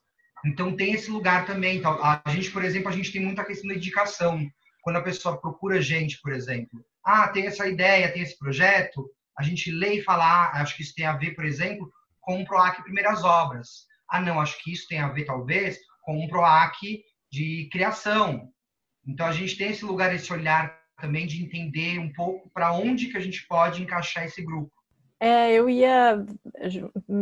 Então 0.45 0.75
tem 0.75 0.93
esse 0.93 1.09
lugar 1.09 1.45
também. 1.45 1.81
A 1.85 2.21
gente, 2.27 2.51
por 2.51 2.63
exemplo, 2.63 2.89
a 2.89 2.91
gente 2.91 3.11
tem 3.11 3.21
muita 3.21 3.43
questão 3.43 3.67
da 3.67 3.75
indicação. 3.75 4.47
Quando 4.81 4.97
a 4.97 5.01
pessoa 5.01 5.39
procura 5.39 5.81
gente, 5.81 6.19
por 6.21 6.31
exemplo, 6.31 6.85
ah, 7.03 7.27
tem 7.27 7.47
essa 7.47 7.67
ideia, 7.67 8.11
tem 8.11 8.21
esse 8.21 8.37
projeto, 8.37 9.09
a 9.37 9.43
gente 9.43 9.71
lê 9.71 9.95
e 9.95 10.03
fala, 10.03 10.25
ah, 10.25 10.61
acho 10.61 10.75
que 10.75 10.83
isso 10.83 10.93
tem 10.95 11.05
a 11.05 11.17
ver, 11.17 11.31
por 11.31 11.45
exemplo, 11.45 11.91
com 12.21 12.41
o 12.41 12.45
PROAC 12.45 12.83
Primeiras 12.83 13.23
Obras. 13.23 13.85
Ah, 14.09 14.21
não, 14.21 14.39
acho 14.39 14.61
que 14.63 14.71
isso 14.71 14.87
tem 14.87 14.99
a 14.99 15.09
ver, 15.09 15.25
talvez, 15.25 15.77
com 16.03 16.23
um 16.23 16.27
PROAC 16.27 17.03
de 17.35 17.67
criação. 17.69 18.49
Então, 19.05 19.25
a 19.25 19.31
gente 19.31 19.57
tem 19.57 19.69
esse 19.71 19.83
lugar, 19.83 20.15
esse 20.15 20.31
olhar 20.31 20.79
também 20.97 21.27
de 21.27 21.43
entender 21.43 21.99
um 21.99 22.11
pouco 22.13 22.49
para 22.53 22.73
onde 22.73 23.07
que 23.07 23.17
a 23.17 23.19
gente 23.19 23.45
pode 23.47 23.83
encaixar 23.83 24.23
esse 24.23 24.41
grupo. 24.43 24.71
É, 25.19 25.53
eu 25.53 25.69
ia 25.69 26.25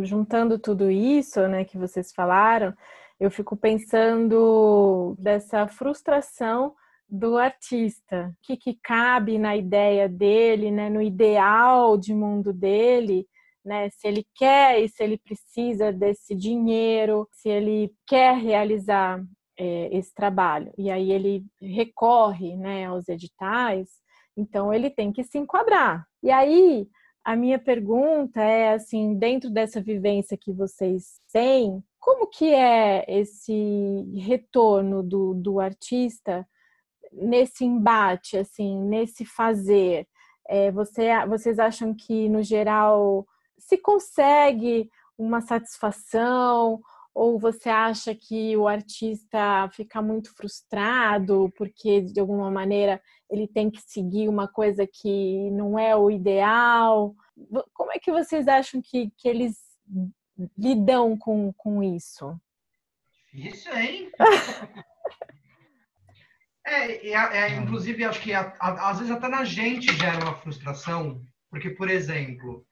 juntando 0.03 0.59
tudo 0.59 0.91
isso, 0.91 1.47
né, 1.47 1.63
que 1.65 1.77
vocês 1.77 2.11
falaram, 2.13 2.73
eu 3.19 3.31
fico 3.31 3.55
pensando 3.55 5.15
dessa 5.17 5.67
frustração 5.67 6.75
do 7.07 7.37
artista, 7.37 8.29
o 8.29 8.35
que, 8.41 8.57
que 8.57 8.79
cabe 8.83 9.37
na 9.37 9.55
ideia 9.55 10.09
dele, 10.09 10.71
né, 10.71 10.89
no 10.89 11.01
ideal 11.01 11.97
de 11.97 12.13
mundo 12.13 12.51
dele, 12.51 13.27
né, 13.63 13.89
se 13.91 14.07
ele 14.07 14.25
quer 14.35 14.81
e 14.81 14.89
se 14.89 15.03
ele 15.03 15.17
precisa 15.17 15.91
desse 15.91 16.35
dinheiro, 16.35 17.27
se 17.31 17.49
ele 17.49 17.91
quer 18.07 18.35
realizar 18.35 19.23
é, 19.57 19.95
esse 19.95 20.13
trabalho. 20.13 20.71
E 20.77 20.89
aí 20.89 21.11
ele 21.11 21.45
recorre 21.61 22.55
né, 22.55 22.85
aos 22.85 23.07
editais, 23.07 23.89
então 24.35 24.73
ele 24.73 24.89
tem 24.89 25.11
que 25.11 25.23
se 25.23 25.37
enquadrar. 25.37 26.05
E 26.21 26.31
aí 26.31 26.87
a 27.23 27.35
minha 27.35 27.57
pergunta 27.57 28.41
é 28.41 28.73
assim, 28.73 29.15
dentro 29.15 29.49
dessa 29.49 29.81
vivência 29.81 30.37
que 30.37 30.51
vocês 30.51 31.19
têm, 31.31 31.81
como 31.99 32.27
que 32.27 32.53
é 32.53 33.05
esse 33.07 33.53
retorno 34.17 35.01
do, 35.01 35.33
do 35.33 35.59
artista 35.61 36.45
nesse 37.13 37.63
embate, 37.63 38.37
assim, 38.37 38.77
nesse 38.77 39.23
fazer? 39.23 40.05
É, 40.49 40.69
você, 40.71 41.25
vocês 41.27 41.59
acham 41.59 41.95
que, 41.95 42.27
no 42.27 42.43
geral, 42.43 43.25
se 43.57 43.77
consegue 43.77 44.89
uma 45.17 45.39
satisfação 45.39 46.81
ou 47.13 47.39
você 47.39 47.69
acha 47.69 48.15
que 48.15 48.57
o 48.57 48.67
artista 48.67 49.69
fica 49.73 50.01
muito 50.01 50.33
frustrado 50.35 51.51
porque 51.55 52.01
de 52.01 52.19
alguma 52.19 52.49
maneira 52.49 53.01
ele 53.29 53.47
tem 53.47 53.69
que 53.69 53.81
seguir 53.81 54.27
uma 54.27 54.47
coisa 54.47 54.87
que 54.87 55.49
não 55.51 55.77
é 55.77 55.95
o 55.95 56.09
ideal? 56.09 57.15
Como 57.73 57.91
é 57.91 57.99
que 57.99 58.11
vocês 58.11 58.47
acham 58.47 58.81
que, 58.81 59.11
que 59.17 59.27
eles 59.27 59.57
lidam 60.57 61.17
com, 61.17 61.53
com 61.53 61.83
isso? 61.83 62.39
Isso, 63.33 63.69
hein? 63.69 64.11
é, 66.65 67.09
é, 67.09 67.13
é, 67.13 67.55
inclusive, 67.57 68.03
acho 68.05 68.21
que 68.21 68.33
a, 68.33 68.55
a, 68.59 68.89
às 68.91 68.99
vezes 68.99 69.13
até 69.13 69.27
na 69.27 69.43
gente 69.43 69.91
gera 69.95 70.23
uma 70.23 70.35
frustração, 70.35 71.21
porque, 71.49 71.71
por 71.71 71.89
exemplo, 71.89 72.65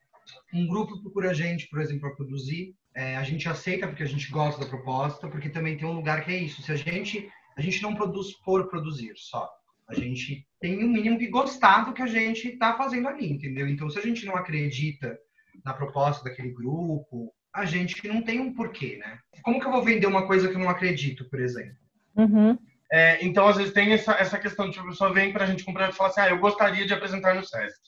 um 0.53 0.67
grupo 0.67 1.01
procura 1.01 1.31
a 1.31 1.33
gente, 1.33 1.67
por 1.67 1.81
exemplo, 1.81 2.01
para 2.01 2.15
produzir, 2.15 2.75
é, 2.95 3.15
a 3.15 3.23
gente 3.23 3.47
aceita 3.47 3.87
porque 3.87 4.03
a 4.03 4.07
gente 4.07 4.29
gosta 4.31 4.61
da 4.61 4.67
proposta, 4.67 5.27
porque 5.27 5.49
também 5.49 5.77
tem 5.77 5.87
um 5.87 5.93
lugar 5.93 6.23
que 6.23 6.31
é 6.31 6.37
isso. 6.37 6.61
Se 6.61 6.71
a 6.71 6.75
gente 6.75 7.29
a 7.55 7.61
gente 7.61 7.81
não 7.81 7.93
produz 7.93 8.31
por 8.33 8.69
produzir 8.69 9.13
só, 9.15 9.49
a 9.87 9.93
gente 9.93 10.47
tem 10.59 10.83
o 10.83 10.87
um 10.87 10.89
mínimo 10.89 11.17
de 11.17 11.27
gostar 11.27 11.85
do 11.85 11.93
que 11.93 12.01
a 12.01 12.07
gente 12.07 12.47
está 12.47 12.75
fazendo 12.75 13.07
ali, 13.07 13.29
entendeu? 13.29 13.67
Então, 13.67 13.89
se 13.89 13.99
a 13.99 14.01
gente 14.01 14.25
não 14.25 14.35
acredita 14.35 15.17
na 15.63 15.73
proposta 15.73 16.23
daquele 16.23 16.51
grupo, 16.53 17.33
a 17.53 17.65
gente 17.65 18.07
não 18.07 18.21
tem 18.21 18.39
um 18.39 18.53
porquê, 18.53 18.97
né? 18.97 19.19
Como 19.43 19.59
que 19.59 19.65
eu 19.65 19.71
vou 19.71 19.83
vender 19.83 20.07
uma 20.07 20.25
coisa 20.25 20.47
que 20.47 20.55
eu 20.55 20.59
não 20.59 20.69
acredito, 20.69 21.29
por 21.29 21.39
exemplo? 21.39 21.75
Uhum. 22.15 22.57
É, 22.91 23.23
então, 23.25 23.47
às 23.47 23.57
vezes 23.57 23.73
tem 23.73 23.91
essa, 23.91 24.13
essa 24.13 24.37
questão 24.37 24.67
de 24.67 24.73
tipo, 24.73 24.85
a 24.85 24.89
pessoa 24.89 25.13
vem 25.13 25.31
para 25.31 25.43
a 25.43 25.47
gente 25.47 25.63
comprar 25.63 25.89
e 25.89 25.93
fala 25.93 26.09
assim, 26.09 26.21
ah, 26.21 26.29
eu 26.29 26.39
gostaria 26.39 26.85
de 26.85 26.93
apresentar 26.93 27.35
no 27.35 27.43
Sesc. 27.43 27.81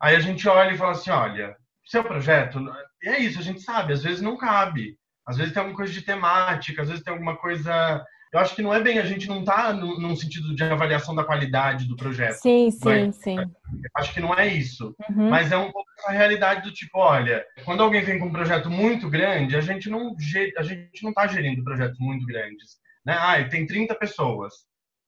Aí 0.00 0.14
a 0.14 0.20
gente 0.20 0.46
olha 0.48 0.72
e 0.72 0.78
fala 0.78 0.92
assim, 0.92 1.10
olha, 1.10 1.56
seu 1.84 2.02
projeto, 2.02 2.58
é 3.02 3.18
isso, 3.18 3.38
a 3.38 3.42
gente 3.42 3.60
sabe, 3.60 3.92
às 3.92 4.02
vezes 4.02 4.20
não 4.20 4.36
cabe. 4.36 4.96
Às 5.26 5.36
vezes 5.36 5.52
tem 5.52 5.60
alguma 5.60 5.76
coisa 5.76 5.92
de 5.92 6.02
temática, 6.02 6.82
às 6.82 6.88
vezes 6.88 7.02
tem 7.02 7.12
alguma 7.12 7.36
coisa. 7.36 8.04
Eu 8.32 8.40
acho 8.40 8.54
que 8.54 8.62
não 8.62 8.74
é 8.74 8.82
bem, 8.82 8.98
a 8.98 9.06
gente 9.06 9.28
não 9.28 9.40
está 9.40 9.72
num 9.72 10.16
sentido 10.16 10.54
de 10.54 10.62
avaliação 10.64 11.14
da 11.14 11.24
qualidade 11.24 11.86
do 11.86 11.96
projeto. 11.96 12.34
Sim, 12.34 12.70
sim, 12.70 13.12
sim. 13.12 13.36
Acho 13.96 14.12
que 14.12 14.20
não 14.20 14.34
é 14.34 14.46
isso. 14.46 14.94
Uhum. 15.08 15.30
Mas 15.30 15.52
é 15.52 15.56
um 15.56 15.70
pouco 15.70 15.88
a 16.06 16.12
realidade 16.12 16.62
do 16.62 16.74
tipo, 16.74 16.98
olha, 16.98 17.44
quando 17.64 17.82
alguém 17.82 18.02
vem 18.02 18.18
com 18.18 18.26
um 18.26 18.32
projeto 18.32 18.68
muito 18.68 19.08
grande, 19.08 19.56
a 19.56 19.60
gente 19.60 19.88
não 19.88 20.14
a 20.58 20.62
gente 20.62 21.02
não 21.02 21.10
está 21.10 21.26
gerindo 21.26 21.64
projetos 21.64 21.98
muito 21.98 22.26
grandes. 22.26 22.76
Né? 23.06 23.16
Ah, 23.18 23.42
tem 23.48 23.66
30 23.66 23.94
pessoas. 23.94 24.52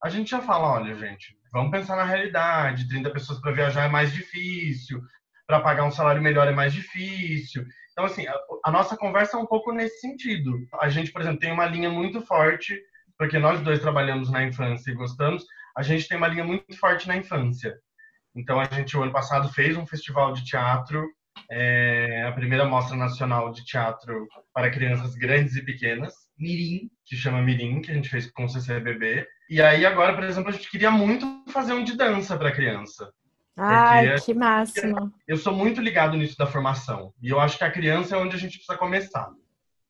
A 0.03 0.09
gente 0.09 0.31
já 0.31 0.41
fala, 0.41 0.75
olha, 0.75 0.95
gente, 0.95 1.37
vamos 1.53 1.71
pensar 1.71 1.97
na 1.97 2.05
realidade, 2.05 2.89
30 2.89 3.11
pessoas 3.11 3.41
para 3.41 3.53
viajar 3.53 3.85
é 3.85 3.89
mais 3.89 4.13
difícil, 4.13 5.03
para 5.47 5.61
pagar 5.61 5.85
um 5.85 5.91
salário 5.91 6.23
melhor 6.23 6.49
é 6.49 6.53
mais 6.53 6.73
difícil. 6.73 7.65
Então, 7.93 8.05
assim, 8.05 8.27
a, 8.27 8.35
a, 8.65 8.71
nossa 8.71 8.97
conversa 8.97 9.37
é 9.37 9.41
um 9.41 9.47
pouco 9.47 9.73
nesse 9.73 10.01
sentido. 10.01 10.59
A 10.81 10.89
gente, 10.89 11.13
por 11.13 11.23
exemplo, 11.23 11.39
tem 11.39 11.53
uma 11.53 11.67
linha 11.67 11.89
muito 11.89 12.21
forte, 12.21 12.79
porque 13.17 13.39
nós 13.39 13.61
dois 13.61 13.81
trabalhamos 13.81 14.31
na 14.31 14.43
infância 14.43 14.91
e 14.91 14.95
gostamos, 14.95 15.45
a 15.77 15.83
gente 15.83 16.09
tem 16.09 16.19
uma 16.19 16.29
linha 16.29 16.45
muito 16.45 16.77
forte 16.77 17.09
na 17.09 17.17
infância. 17.17 17.75
Então, 18.35 18.61
a 18.61 18.65
gente, 18.65 18.97
o 18.97 19.03
ano 19.03 19.13
passado, 19.13 19.49
fez 19.49 19.77
um 19.77 19.87
festival 19.87 20.33
de 20.33 20.45
teatro, 20.45 21.07
é, 21.51 22.25
a 22.27 22.33
primeira 22.33 22.65
mostra 22.65 22.97
nacional 22.97 23.53
de 23.53 23.65
teatro 23.65 24.27
para 24.53 24.71
crianças 24.71 25.15
grandes 25.15 25.55
e 25.57 25.65
pequenas, 25.65 26.15
Mirim, 26.39 26.91
que 27.05 27.17
chama 27.17 27.41
Mirim, 27.41 27.81
que 27.81 27.91
a 27.91 27.95
gente 27.95 28.09
fez 28.09 28.31
com 28.31 28.45
o 28.45 28.49
CCBB. 28.49 29.27
E 29.49 29.63
aí, 29.63 29.87
agora, 29.87 30.15
por 30.15 30.25
exemplo, 30.25 30.51
a 30.51 30.53
gente 30.53 30.71
queria 30.71 30.91
muito 30.91 31.45
fazer 31.49 31.73
um 31.73 31.85
de 31.85 31.97
dança 31.97 32.37
para 32.37 32.53
criança. 32.53 33.11
Ai, 33.57 34.09
Porque 34.09 34.27
que 34.27 34.35
máximo. 34.35 35.13
Eu 35.27 35.37
sou 35.37 35.55
muito 35.55 35.81
ligado 35.81 36.17
nisso 36.17 36.37
da 36.37 36.47
formação. 36.47 37.13
E 37.23 37.31
eu 37.31 37.41
acho 37.41 37.57
que 37.57 37.65
a 37.65 37.71
criança 37.71 38.15
é 38.15 38.19
onde 38.19 38.37
a 38.37 38.39
gente 38.39 38.59
precisa 38.59 38.77
começar. 38.77 39.31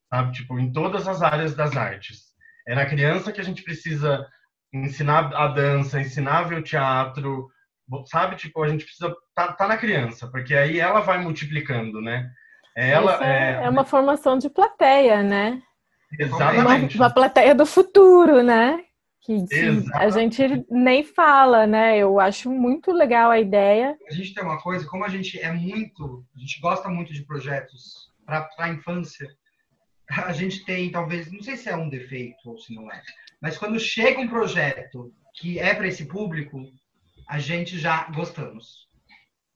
Sabe? 0.09 0.33
Tipo, 0.33 0.59
em 0.59 0.73
todas 0.73 1.09
as 1.09 1.21
áreas 1.21 1.55
das 1.55 1.77
artes. 1.77 2.27
É 2.67 2.75
na 2.75 2.87
criança 2.87 3.33
que 3.33 3.41
a 3.41 3.45
gente 3.45 3.63
precisa 3.63 4.27
ensinar 4.73 5.35
a 5.35 5.49
dança, 5.49 6.01
ensinar 6.01 6.53
o 6.53 6.63
teatro, 6.63 7.49
sabe? 8.07 8.37
Tipo, 8.37 8.63
a 8.63 8.69
gente 8.69 8.85
precisa 8.85 9.15
tá, 9.35 9.53
tá 9.53 9.67
na 9.67 9.77
criança, 9.77 10.29
porque 10.29 10.55
aí 10.55 10.79
ela 10.79 11.01
vai 11.01 11.19
multiplicando, 11.19 12.01
né? 12.01 12.31
Ela 12.77 13.25
é, 13.25 13.65
é, 13.65 13.71
uma 13.71 13.85
formação 13.85 14.37
de 14.37 14.51
plateia, 14.51 15.23
né? 15.23 15.63
Exatamente. 16.19 16.97
Uma, 16.97 17.07
uma 17.07 17.15
plateia 17.15 17.55
do 17.55 17.65
futuro, 17.65 18.43
né? 18.43 18.81
Que, 19.27 19.45
que 19.47 19.93
a 19.93 20.09
gente 20.09 20.65
nem 20.71 21.03
fala, 21.03 21.67
né? 21.67 21.99
Eu 21.99 22.21
acho 22.21 22.49
muito 22.49 22.93
legal 22.93 23.31
a 23.31 23.41
ideia. 23.41 23.99
A 24.09 24.15
gente 24.15 24.33
tem 24.33 24.45
uma 24.45 24.61
coisa, 24.63 24.87
como 24.87 25.05
a 25.05 25.09
gente 25.09 25.41
é 25.41 25.51
muito, 25.53 26.25
a 26.35 26.39
gente 26.39 26.61
gosta 26.61 26.89
muito 26.89 27.13
de 27.13 27.25
projetos 27.25 28.13
para 28.25 28.49
a 28.59 28.69
infância, 28.69 29.29
a 30.11 30.33
gente 30.33 30.65
tem 30.65 30.91
talvez, 30.91 31.31
não 31.33 31.43
sei 31.43 31.57
se 31.57 31.69
é 31.69 31.77
um 31.77 31.89
defeito 31.89 32.39
ou 32.49 32.59
se 32.59 32.73
não 32.73 32.91
é, 32.91 33.03
mas 33.43 33.59
quando 33.59 33.79
chega 33.81 34.21
um 34.21 34.29
projeto 34.29 35.13
que 35.35 35.59
é 35.59 35.75
para 35.75 35.89
esse 35.89 36.07
público, 36.07 36.65
a 37.29 37.39
gente 37.41 37.79
já 37.79 38.05
gostamos. 38.11 38.87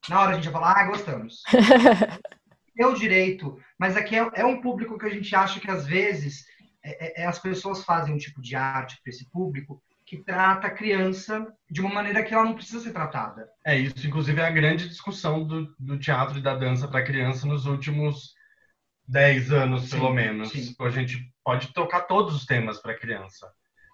Na 0.09 0.19
hora 0.19 0.31
a 0.31 0.33
gente 0.33 0.43
já 0.43 0.51
fala, 0.51 0.73
ah, 0.73 0.85
gostamos. 0.85 1.43
é 2.77 2.85
o 2.85 2.93
direito, 2.93 3.57
mas 3.79 3.95
aqui 3.95 4.15
é, 4.15 4.29
é 4.33 4.45
um 4.45 4.59
público 4.59 4.97
que 4.97 5.05
a 5.05 5.09
gente 5.09 5.33
acha 5.33 5.59
que 5.59 5.71
às 5.71 5.85
vezes 5.85 6.45
é, 6.83 7.21
é, 7.21 7.23
é, 7.23 7.25
as 7.25 7.39
pessoas 7.39 7.83
fazem 7.83 8.13
um 8.13 8.17
tipo 8.17 8.41
de 8.41 8.55
arte 8.55 8.99
para 9.01 9.11
esse 9.11 9.29
público 9.29 9.81
que 10.05 10.17
trata 10.17 10.67
a 10.67 10.71
criança 10.71 11.47
de 11.69 11.79
uma 11.79 11.93
maneira 11.93 12.23
que 12.23 12.33
ela 12.33 12.43
não 12.43 12.55
precisa 12.55 12.81
ser 12.81 12.91
tratada. 12.91 13.47
É, 13.65 13.77
isso 13.77 14.05
inclusive 14.05 14.41
é 14.41 14.45
a 14.45 14.51
grande 14.51 14.89
discussão 14.89 15.45
do, 15.45 15.73
do 15.79 15.97
teatro 15.97 16.37
e 16.37 16.41
da 16.41 16.55
dança 16.55 16.87
para 16.87 17.03
criança 17.03 17.47
nos 17.47 17.65
últimos 17.65 18.33
10 19.07 19.53
anos, 19.53 19.83
sim, 19.83 19.97
pelo 19.97 20.11
menos. 20.11 20.49
Sim. 20.49 20.75
A 20.79 20.89
gente 20.89 21.31
pode 21.43 21.71
tocar 21.73 22.01
todos 22.01 22.35
os 22.35 22.45
temas 22.45 22.79
para 22.79 22.97
criança. 22.97 23.47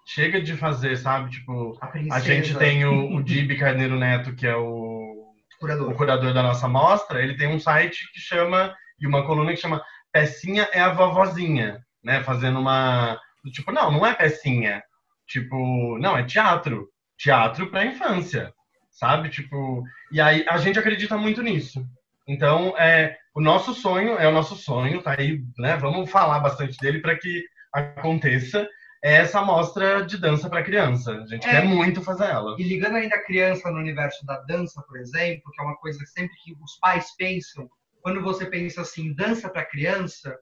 Chega 0.06 0.40
de 0.40 0.56
fazer, 0.56 0.96
sabe? 0.96 1.30
Tipo, 1.30 1.78
a, 1.80 2.16
a 2.16 2.20
gente 2.20 2.56
tem 2.56 2.84
o, 2.86 3.14
o 3.14 3.22
Dibi 3.22 3.58
Carneiro 3.58 3.96
Neto, 3.96 4.34
que 4.34 4.46
é 4.46 4.56
o 4.56 5.34
curador. 5.60 5.90
o 5.90 5.94
curador 5.94 6.32
da 6.32 6.42
nossa 6.42 6.66
mostra, 6.66 7.22
ele 7.22 7.36
tem 7.36 7.48
um 7.48 7.60
site 7.60 8.10
que 8.12 8.20
chama, 8.20 8.74
e 8.98 9.06
uma 9.06 9.26
coluna 9.26 9.52
que 9.52 9.60
chama 9.60 9.84
Pecinha 10.10 10.68
é 10.72 10.80
a 10.80 10.92
Vovozinha 10.92 11.84
né? 12.02 12.22
Fazendo 12.22 12.58
uma. 12.58 13.18
Tipo, 13.52 13.72
não, 13.72 13.90
não 13.90 14.06
é 14.06 14.14
pecinha. 14.14 14.82
Tipo, 15.26 15.98
não, 15.98 16.16
é 16.16 16.24
teatro. 16.24 16.88
Teatro 17.18 17.70
para 17.70 17.84
infância, 17.84 18.52
sabe? 18.90 19.28
Tipo, 19.28 19.82
e 20.12 20.20
aí 20.20 20.44
a 20.48 20.56
gente 20.58 20.78
acredita 20.78 21.16
muito 21.16 21.42
nisso. 21.42 21.84
Então, 22.28 22.76
é, 22.78 23.16
o 23.34 23.40
nosso 23.40 23.74
sonho 23.74 24.18
é 24.18 24.28
o 24.28 24.32
nosso 24.32 24.54
sonho, 24.54 25.02
tá 25.02 25.16
aí, 25.18 25.42
né? 25.58 25.76
Vamos 25.76 26.10
falar 26.10 26.38
bastante 26.40 26.76
dele 26.78 27.00
para 27.00 27.16
que 27.18 27.44
aconteça. 27.72 28.68
é 29.02 29.14
essa 29.14 29.42
mostra 29.42 30.04
de 30.04 30.18
dança 30.18 30.48
para 30.48 30.62
criança. 30.62 31.12
A 31.12 31.26
gente 31.26 31.46
é, 31.46 31.50
quer 31.50 31.64
muito 31.64 32.02
fazer 32.02 32.26
ela. 32.26 32.56
E 32.58 32.62
ligando 32.62 32.96
ainda 32.96 33.16
a 33.16 33.24
criança 33.24 33.70
no 33.70 33.78
universo 33.78 34.24
da 34.26 34.40
dança, 34.40 34.82
por 34.86 34.98
exemplo, 34.98 35.50
que 35.52 35.60
é 35.60 35.64
uma 35.64 35.76
coisa 35.76 35.98
que 35.98 36.10
sempre 36.10 36.36
que 36.42 36.52
os 36.62 36.78
pais 36.80 37.14
pensam, 37.16 37.68
quando 38.02 38.22
você 38.22 38.46
pensa 38.46 38.82
assim, 38.82 39.14
dança 39.14 39.48
para 39.48 39.64
criança, 39.64 40.36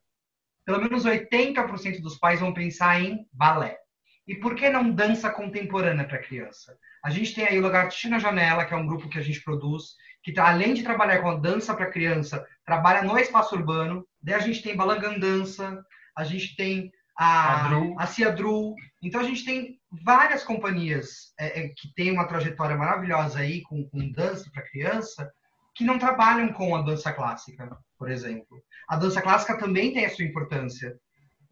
pelo 0.67 0.83
menos 0.83 1.07
80% 1.07 2.01
dos 2.01 2.19
pais 2.19 2.41
vão 2.41 2.53
pensar 2.53 3.01
em 3.01 3.25
balé. 3.33 3.79
E 4.27 4.35
por 4.35 4.57
que 4.57 4.69
não 4.69 4.91
dança 4.91 5.31
contemporânea 5.31 6.05
para 6.05 6.19
criança? 6.19 6.77
A 7.03 7.11
gente 7.11 7.33
tem 7.33 7.47
aí 7.47 7.59
o 7.59 7.63
Lagartixa 7.63 8.09
na 8.09 8.19
Janela, 8.19 8.65
que 8.65 8.75
é 8.75 8.77
um 8.77 8.87
grupo 8.87 9.09
que 9.09 9.19
a 9.19 9.23
gente 9.23 9.41
produz, 9.43 9.95
que 10.25 10.33
tá, 10.33 10.49
além 10.49 10.75
de 10.75 10.83
trabalhar 10.83 11.21
com 11.23 11.31
a 11.31 11.37
dança 11.37 11.73
para 11.73 11.91
criança, 11.91 12.45
trabalha 12.65 13.03
no 13.03 13.17
espaço 13.17 13.55
urbano. 13.55 14.05
Daí 14.21 14.35
a 14.35 14.41
gente 14.41 14.61
tem 14.61 14.75
Balangandança, 14.75 15.81
a 16.17 16.25
gente 16.25 16.57
tem 16.57 16.91
a, 17.17 17.69
a 18.03 18.07
Ciadru. 18.09 18.75
Então 19.01 19.21
a 19.21 19.25
gente 19.25 19.45
tem 19.45 19.79
várias 20.05 20.43
companhias 20.43 21.33
é, 21.39 21.61
é, 21.61 21.69
que 21.69 21.95
têm 21.95 22.11
uma 22.11 22.27
trajetória 22.27 22.77
maravilhosa 22.77 23.39
aí 23.39 23.63
com, 23.63 23.89
com 23.89 24.11
dança 24.11 24.51
para 24.53 24.69
criança, 24.69 25.31
que 25.77 25.85
não 25.85 25.99
trabalham 25.99 26.49
com 26.55 26.75
a 26.75 26.81
dança 26.81 27.13
clássica, 27.13 27.77
por 27.99 28.11
exemplo. 28.11 28.63
A 28.89 28.97
dança 28.97 29.21
clássica 29.21 29.59
também 29.59 29.93
tem 29.93 30.07
a 30.07 30.11
sua 30.11 30.25
importância. 30.25 30.97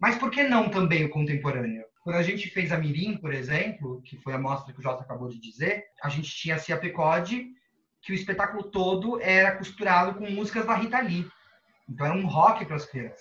Mas 0.01 0.17
por 0.17 0.31
que 0.31 0.43
não 0.43 0.71
também 0.71 1.05
o 1.05 1.11
contemporâneo? 1.11 1.85
Quando 2.03 2.17
a 2.17 2.23
gente 2.23 2.49
fez 2.49 2.73
a 2.73 2.79
Mirim, 2.79 3.19
por 3.19 3.35
exemplo, 3.35 4.01
que 4.03 4.17
foi 4.17 4.33
a 4.33 4.39
mostra 4.39 4.73
que 4.73 4.81
o 4.81 4.83
Jota 4.83 5.03
acabou 5.03 5.29
de 5.29 5.39
dizer, 5.39 5.85
a 6.03 6.09
gente 6.09 6.31
tinha 6.31 6.55
a 6.55 6.59
Cia 6.59 6.77
Pecode, 6.79 7.47
que 8.01 8.13
o 8.13 8.15
espetáculo 8.15 8.65
todo 8.65 9.21
era 9.21 9.57
costurado 9.57 10.15
com 10.15 10.31
músicas 10.31 10.67
da 10.67 10.75
Rita 10.75 11.01
Lee. 11.01 11.29
Então 11.89 12.07
era 12.07 12.15
um 12.15 12.27
rock 12.27 12.65
para 12.65 12.77
as 12.77 12.87
crianças. 12.87 13.21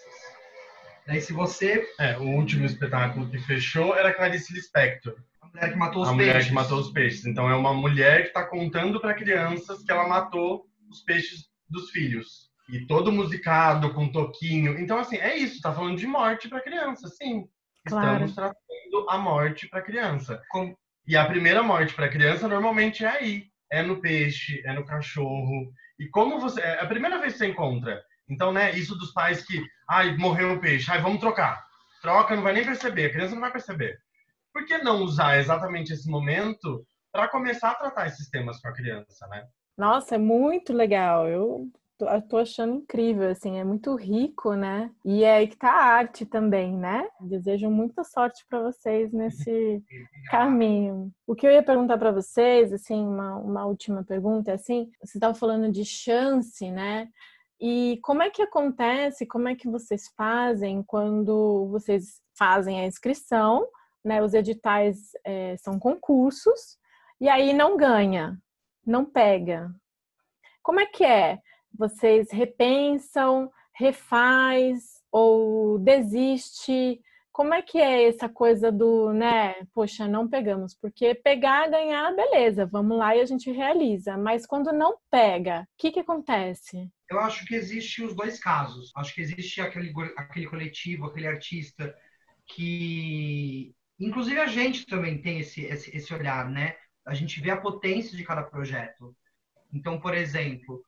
Daí 1.05 1.19
se 1.19 1.33
você... 1.33 1.86
É, 2.00 2.17
o 2.17 2.24
último 2.24 2.65
espetáculo 2.65 3.29
que 3.29 3.39
fechou 3.39 3.93
era 3.93 4.13
Clarice 4.13 4.53
Lispector. 4.53 5.15
A 5.41 5.48
mulher 5.48 5.72
que 5.72 5.77
matou 5.77 6.01
os 6.03 6.07
a 6.07 6.12
peixes. 6.12 6.29
A 6.29 6.33
mulher 6.33 6.48
que 6.48 6.53
matou 6.53 6.79
os 6.79 6.91
peixes. 6.91 7.25
Então 7.25 7.50
é 7.50 7.55
uma 7.55 7.74
mulher 7.74 8.22
que 8.22 8.27
está 8.29 8.45
contando 8.45 9.01
para 9.01 9.13
crianças 9.13 9.83
que 9.83 9.91
ela 9.91 10.07
matou 10.07 10.65
os 10.93 11.01
peixes 11.01 11.50
dos 11.69 11.89
filhos. 11.89 12.51
E 12.69 12.88
todo 12.88 13.12
musicado, 13.12 13.93
com 13.93 14.12
toquinho. 14.12 14.79
Então, 14.79 14.97
assim, 14.97 15.17
é 15.17 15.35
isso. 15.35 15.62
Tá 15.62 15.73
falando 15.73 15.97
de 15.97 16.07
morte 16.07 16.47
para 16.47 16.62
criança, 16.62 17.09
sim. 17.09 17.45
Claro. 17.85 18.25
Estamos 18.25 18.35
tratando 18.35 19.09
a 19.09 19.17
morte 19.17 19.67
para 19.67 19.81
criança. 19.81 20.41
Com... 20.50 20.75
E 21.05 21.17
a 21.17 21.25
primeira 21.25 21.62
morte 21.62 21.93
para 21.93 22.07
criança 22.07 22.47
normalmente 22.47 23.03
é 23.03 23.09
aí, 23.09 23.47
é 23.69 23.81
no 23.81 24.00
peixe, 24.00 24.62
é 24.65 24.71
no 24.71 24.85
cachorro. 24.85 25.73
E 26.00 26.07
como 26.07 26.39
você, 26.39 26.62
é 26.62 26.79
a 26.79 26.85
primeira 26.85 27.19
vez 27.19 27.33
que 27.33 27.39
você 27.39 27.47
encontra. 27.47 28.01
Então, 28.29 28.53
né, 28.53 28.71
isso 28.71 28.95
dos 28.95 29.12
pais 29.12 29.45
que, 29.45 29.62
ai, 29.89 30.15
morreu 30.15 30.53
o 30.53 30.62
peixe, 30.62 30.89
ai, 30.89 31.01
vamos 31.01 31.19
trocar. 31.19 31.62
Troca, 32.01 32.35
não 32.35 32.43
vai 32.43 32.53
nem 32.53 32.65
perceber, 32.65 33.05
a 33.05 33.09
criança 33.12 33.33
não 33.33 33.41
vai 33.41 33.51
perceber. 33.51 33.97
Por 34.53 34.65
que 34.65 34.77
não 34.77 35.01
usar 35.01 35.38
exatamente 35.39 35.91
esse 35.91 36.09
momento 36.09 36.85
para 37.12 37.27
começar 37.27 37.71
a 37.71 37.75
tratar 37.75 38.07
esses 38.07 38.29
temas 38.29 38.62
com 38.62 38.69
a 38.69 38.73
criança, 38.73 39.27
né? 39.27 39.45
Nossa, 39.77 40.15
é 40.15 40.18
muito 40.18 40.72
legal. 40.74 41.27
Eu 41.27 41.70
tô, 42.22 42.38
achando 42.38 42.75
incrível, 42.75 43.30
assim, 43.30 43.58
é 43.58 43.63
muito 43.63 43.96
rico, 43.96 44.53
né? 44.53 44.92
E 45.06 45.24
é 45.24 45.38
aí 45.38 45.48
que 45.48 45.58
tá 45.58 45.72
a 45.72 45.84
arte 45.84 46.25
também, 46.25 46.77
né? 46.77 47.08
Desejo 47.22 47.70
muita 47.70 48.03
sorte 48.03 48.46
para 48.50 48.62
vocês 48.62 49.12
nesse 49.12 49.84
caminho. 50.30 51.12
O 51.25 51.36
que 51.36 51.48
eu 51.48 51.51
ia 51.51 51.63
perguntar 51.63 51.98
para 51.98 52.12
vocês, 52.12 52.74
assim, 52.74 53.06
uma, 53.06 53.38
uma 53.38 53.65
última 53.65 54.03
pergunta, 54.03 54.51
é 54.51 54.56
assim, 54.56 54.89
você 55.03 55.18
estava 55.18 55.34
falando 55.34 55.72
de 55.72 55.86
chance, 55.86 56.70
né? 56.72 57.08
E 57.60 58.00
como 58.03 58.22
é 58.22 58.30
que 58.30 58.42
acontece, 58.42 59.25
como 59.25 59.48
é 59.48 59.56
que 59.56 59.70
vocês 59.70 60.12
fazem 60.18 60.84
quando 60.84 61.68
vocês 61.70 62.22
fazem 62.38 62.82
a 62.82 62.86
inscrição, 62.86 63.65
né? 64.03 64.22
Os 64.22 64.34
editais 64.34 65.12
é, 65.24 65.56
são 65.58 65.80
concursos, 65.80 66.77
e 67.22 67.30
aí 67.30 67.53
não 67.53 67.77
ganha, 67.77 68.38
não 68.86 69.06
pega. 69.06 69.74
Como 70.62 70.80
é 70.80 70.86
que 70.86 71.04
é? 71.04 71.40
Vocês 71.78 72.32
repensam, 72.32 73.52
refaz 73.74 75.02
ou 75.12 75.80
desiste? 75.80 77.02
Como 77.32 77.54
é 77.54 77.63
que 77.63 77.80
é 77.80 78.08
essa 78.08 78.30
coisa 78.30 78.72
do, 78.72 79.12
né? 79.12 79.56
Poxa, 79.74 80.08
não 80.08 80.30
pegamos, 80.30 80.76
porque 80.76 81.15
pegar, 81.15 81.67
ganhar, 81.67 82.15
beleza, 82.15 82.65
vamos 82.67 82.96
lá 82.96 83.15
e 83.15 83.22
a 83.22 83.26
gente 83.26 83.52
realiza. 83.52 84.15
Mas 84.17 84.46
quando 84.46 84.72
não 84.72 84.98
pega, 85.10 85.62
o 85.62 85.65
que, 85.78 85.91
que 85.91 86.00
acontece? 86.00 86.88
Eu 87.10 87.19
acho 87.19 87.43
que 87.46 87.56
existe 87.56 88.04
os 88.04 88.15
dois 88.15 88.39
casos. 88.39 88.91
Acho 88.96 89.15
que 89.15 89.22
existe 89.22 89.62
aquele, 89.62 89.91
aquele 90.15 90.46
coletivo, 90.46 91.06
aquele 91.06 91.28
artista 91.28 91.93
que, 92.46 93.74
inclusive 94.00 94.39
a 94.39 94.48
gente 94.48 94.86
também 94.86 95.19
tem 95.19 95.39
esse, 95.39 95.65
esse, 95.65 95.96
esse 95.96 96.13
olhar, 96.13 96.50
né? 96.50 96.76
A 97.06 97.13
gente 97.13 97.42
vê 97.42 97.52
a 97.52 97.58
potência 97.58 98.16
de 98.18 98.24
cada 98.24 98.44
projeto. 98.44 99.16
Então, 99.72 100.00
por 100.00 100.13
exemplo, 100.13 100.84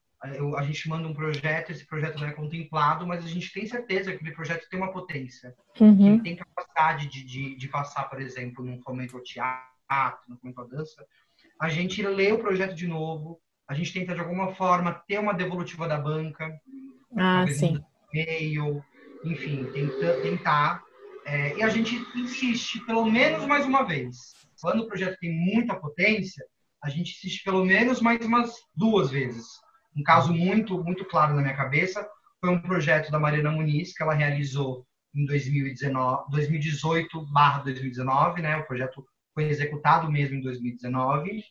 a 0.57 0.63
gente 0.63 0.87
manda 0.89 1.07
um 1.07 1.13
projeto, 1.13 1.71
esse 1.71 1.85
projeto 1.85 2.19
não 2.19 2.27
é 2.27 2.31
contemplado, 2.31 3.05
mas 3.05 3.23
a 3.23 3.27
gente 3.27 3.51
tem 3.51 3.65
certeza 3.65 4.11
que 4.11 4.17
aquele 4.17 4.31
projeto 4.31 4.67
tem 4.69 4.79
uma 4.79 4.91
potência. 4.91 5.53
Uhum. 5.79 6.21
tem 6.21 6.35
capacidade 6.35 7.07
de, 7.07 7.23
de, 7.23 7.55
de, 7.55 7.67
passar, 7.67 8.03
por 8.09 8.21
exemplo, 8.21 8.63
num 8.63 8.81
fomento 8.81 9.17
ao 9.17 9.23
teatro, 9.23 10.21
num 10.27 10.37
fomento 10.37 10.61
à 10.61 10.65
dança. 10.65 11.05
A 11.59 11.69
gente 11.69 12.01
lê 12.01 12.31
o 12.31 12.39
projeto 12.39 12.75
de 12.75 12.87
novo, 12.87 13.39
a 13.67 13.73
gente 13.73 13.93
tenta, 13.93 14.13
de 14.13 14.19
alguma 14.19 14.53
forma, 14.55 14.93
ter 15.07 15.19
uma 15.19 15.33
devolutiva 15.33 15.87
da 15.87 15.97
banca. 15.97 16.49
Ah, 17.17 17.45
sim. 17.47 17.83
E-mail, 18.13 18.83
enfim, 19.23 19.65
tenta, 19.73 20.21
tentar. 20.21 20.83
É, 21.25 21.57
e 21.57 21.63
a 21.63 21.69
gente 21.69 21.95
insiste, 22.15 22.79
pelo 22.85 23.05
menos 23.05 23.45
mais 23.45 23.65
uma 23.65 23.83
vez. 23.83 24.33
Quando 24.65 24.79
o 24.79 24.87
projeto 24.87 25.19
tem 25.19 25.31
muita 25.31 25.75
potência, 25.75 26.43
a 26.83 26.89
gente 26.89 27.11
insiste 27.11 27.43
pelo 27.43 27.63
menos 27.63 28.01
mais 28.01 28.25
umas 28.25 28.51
duas 28.75 29.11
vezes 29.11 29.45
um 29.95 30.01
caso 30.01 30.33
muito, 30.33 30.83
muito 30.83 31.05
claro 31.05 31.35
na 31.35 31.43
minha 31.43 31.55
cabeça 31.55 32.03
foi 32.41 32.49
um 32.49 32.59
projeto 32.59 33.11
da 33.11 33.19
Mariana 33.19 33.51
Muniz, 33.51 33.93
que 33.93 34.01
ela 34.01 34.15
realizou 34.15 34.83
em 35.13 35.23
2019, 35.27 36.31
2018 36.31 37.27
barra 37.31 37.61
2019, 37.61 38.41
né? 38.41 38.57
O 38.57 38.65
projeto 38.65 39.05
foi 39.35 39.43
executado 39.49 40.11
mesmo 40.11 40.37
em 40.37 40.41
2019. 40.41 41.43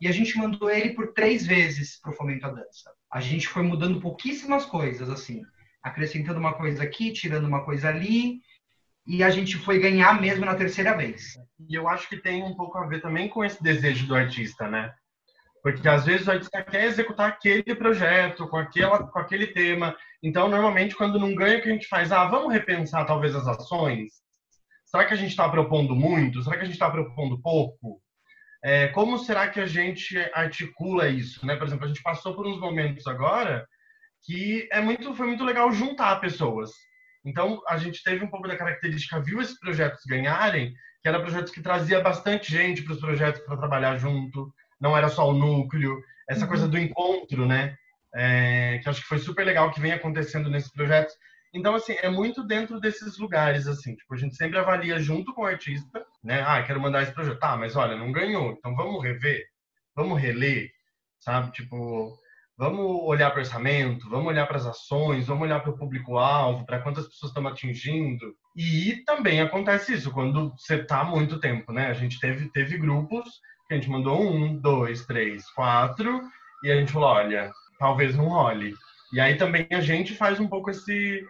E 0.00 0.06
a 0.06 0.12
gente 0.12 0.38
mandou 0.38 0.70
ele 0.70 0.90
por 0.90 1.12
três 1.12 1.44
vezes 1.44 2.00
para 2.00 2.12
o 2.12 2.14
Fomento 2.14 2.46
à 2.46 2.50
Dança. 2.50 2.92
A 3.12 3.20
gente 3.20 3.48
foi 3.48 3.64
mudando 3.64 4.00
pouquíssimas 4.00 4.64
coisas, 4.64 5.10
assim, 5.10 5.42
acrescentando 5.82 6.38
uma 6.38 6.54
coisa 6.54 6.84
aqui, 6.84 7.12
tirando 7.12 7.48
uma 7.48 7.64
coisa 7.64 7.88
ali, 7.88 8.40
e 9.10 9.24
a 9.24 9.30
gente 9.30 9.58
foi 9.58 9.80
ganhar 9.80 10.20
mesmo 10.20 10.46
na 10.46 10.54
terceira 10.54 10.96
vez. 10.96 11.36
E 11.68 11.74
eu 11.74 11.88
acho 11.88 12.08
que 12.08 12.16
tem 12.16 12.44
um 12.44 12.54
pouco 12.54 12.78
a 12.78 12.86
ver 12.86 13.02
também 13.02 13.28
com 13.28 13.44
esse 13.44 13.60
desejo 13.60 14.06
do 14.06 14.14
artista, 14.14 14.68
né? 14.68 14.94
Porque 15.64 15.88
às 15.88 16.04
vezes 16.04 16.28
o 16.28 16.30
artista 16.30 16.62
quer 16.62 16.84
executar 16.84 17.28
aquele 17.28 17.74
projeto 17.74 18.46
com, 18.46 18.56
aquela, 18.56 19.02
com 19.08 19.18
aquele 19.18 19.48
tema. 19.48 19.96
Então, 20.22 20.48
normalmente, 20.48 20.94
quando 20.94 21.18
não 21.18 21.34
ganha, 21.34 21.58
o 21.58 21.60
que 21.60 21.68
a 21.68 21.72
gente 21.72 21.88
faz? 21.88 22.12
Ah, 22.12 22.26
vamos 22.26 22.52
repensar 22.52 23.04
talvez 23.04 23.34
as 23.34 23.48
ações? 23.48 24.12
Será 24.84 25.04
que 25.04 25.14
a 25.14 25.16
gente 25.16 25.30
está 25.30 25.48
propondo 25.48 25.96
muito? 25.96 26.40
Será 26.44 26.56
que 26.56 26.62
a 26.62 26.66
gente 26.66 26.74
está 26.74 26.88
propondo 26.88 27.42
pouco? 27.42 28.00
É, 28.62 28.86
como 28.88 29.18
será 29.18 29.48
que 29.48 29.58
a 29.58 29.66
gente 29.66 30.16
articula 30.32 31.08
isso? 31.08 31.44
Né? 31.44 31.56
Por 31.56 31.66
exemplo, 31.66 31.84
a 31.84 31.88
gente 31.88 32.02
passou 32.02 32.32
por 32.32 32.46
uns 32.46 32.60
momentos 32.60 33.08
agora 33.08 33.66
que 34.22 34.68
é 34.70 34.80
muito, 34.80 35.16
foi 35.16 35.26
muito 35.26 35.42
legal 35.42 35.72
juntar 35.72 36.20
pessoas. 36.20 36.70
Então, 37.24 37.62
a 37.68 37.76
gente 37.76 38.02
teve 38.02 38.24
um 38.24 38.30
pouco 38.30 38.48
da 38.48 38.56
característica, 38.56 39.20
viu 39.20 39.40
esses 39.40 39.58
projetos 39.58 40.02
ganharem, 40.06 40.72
que 41.02 41.08
eram 41.08 41.22
projetos 41.22 41.52
que 41.52 41.62
trazia 41.62 42.00
bastante 42.00 42.50
gente 42.50 42.82
para 42.82 42.94
os 42.94 43.00
projetos 43.00 43.40
para 43.42 43.56
trabalhar 43.56 43.96
junto 43.96 44.52
não 44.80 44.96
era 44.96 45.08
só 45.08 45.28
o 45.28 45.34
núcleo, 45.34 46.02
essa 46.28 46.42
uhum. 46.42 46.48
coisa 46.48 46.66
do 46.66 46.78
encontro, 46.78 47.46
né? 47.46 47.76
É, 48.14 48.80
que 48.82 48.88
acho 48.88 49.02
que 49.02 49.08
foi 49.08 49.18
super 49.18 49.44
legal 49.44 49.70
que 49.70 49.80
vem 49.80 49.92
acontecendo 49.92 50.48
nesses 50.48 50.72
projetos. 50.72 51.14
Então, 51.52 51.74
assim, 51.74 51.94
é 52.00 52.08
muito 52.08 52.44
dentro 52.44 52.80
desses 52.80 53.18
lugares, 53.18 53.66
assim, 53.66 53.94
tipo, 53.94 54.14
a 54.14 54.16
gente 54.16 54.36
sempre 54.36 54.58
avalia 54.58 54.98
junto 54.98 55.34
com 55.34 55.42
o 55.42 55.46
artista, 55.46 56.04
né? 56.24 56.42
Ah, 56.46 56.62
quero 56.62 56.80
mandar 56.80 57.02
esse 57.02 57.12
projeto. 57.12 57.38
Tá, 57.38 57.56
mas 57.56 57.76
olha, 57.76 57.96
não 57.96 58.10
ganhou, 58.10 58.52
então 58.52 58.74
vamos 58.74 59.02
rever, 59.02 59.44
vamos 59.94 60.18
reler, 60.20 60.70
sabe? 61.18 61.52
Tipo, 61.52 62.16
vamos 62.60 63.02
olhar 63.04 63.30
para 63.30 63.38
o 63.38 63.42
orçamento, 63.42 64.08
vamos 64.10 64.26
olhar 64.26 64.46
para 64.46 64.58
as 64.58 64.66
ações, 64.66 65.26
vamos 65.26 65.44
olhar 65.44 65.60
para 65.60 65.70
o 65.70 65.78
público-alvo, 65.78 66.66
para 66.66 66.80
quantas 66.80 67.06
pessoas 67.08 67.30
estamos 67.30 67.52
atingindo. 67.52 68.34
E 68.54 69.02
também 69.06 69.40
acontece 69.40 69.94
isso 69.94 70.10
quando 70.10 70.50
você 70.50 70.76
está 70.76 71.02
muito 71.02 71.40
tempo, 71.40 71.72
né? 71.72 71.86
A 71.86 71.94
gente 71.94 72.20
teve, 72.20 72.50
teve 72.52 72.76
grupos 72.76 73.40
a 73.70 73.76
gente 73.76 73.88
mandou 73.88 74.20
um, 74.20 74.56
dois, 74.56 75.06
três, 75.06 75.48
quatro, 75.52 76.20
e 76.64 76.70
a 76.70 76.76
gente 76.76 76.92
falou, 76.92 77.08
olha, 77.08 77.52
talvez 77.78 78.16
não 78.16 78.28
role. 78.28 78.74
E 79.12 79.20
aí 79.20 79.36
também 79.36 79.66
a 79.70 79.80
gente 79.80 80.14
faz 80.14 80.40
um 80.40 80.48
pouco 80.48 80.70
esse. 80.70 81.24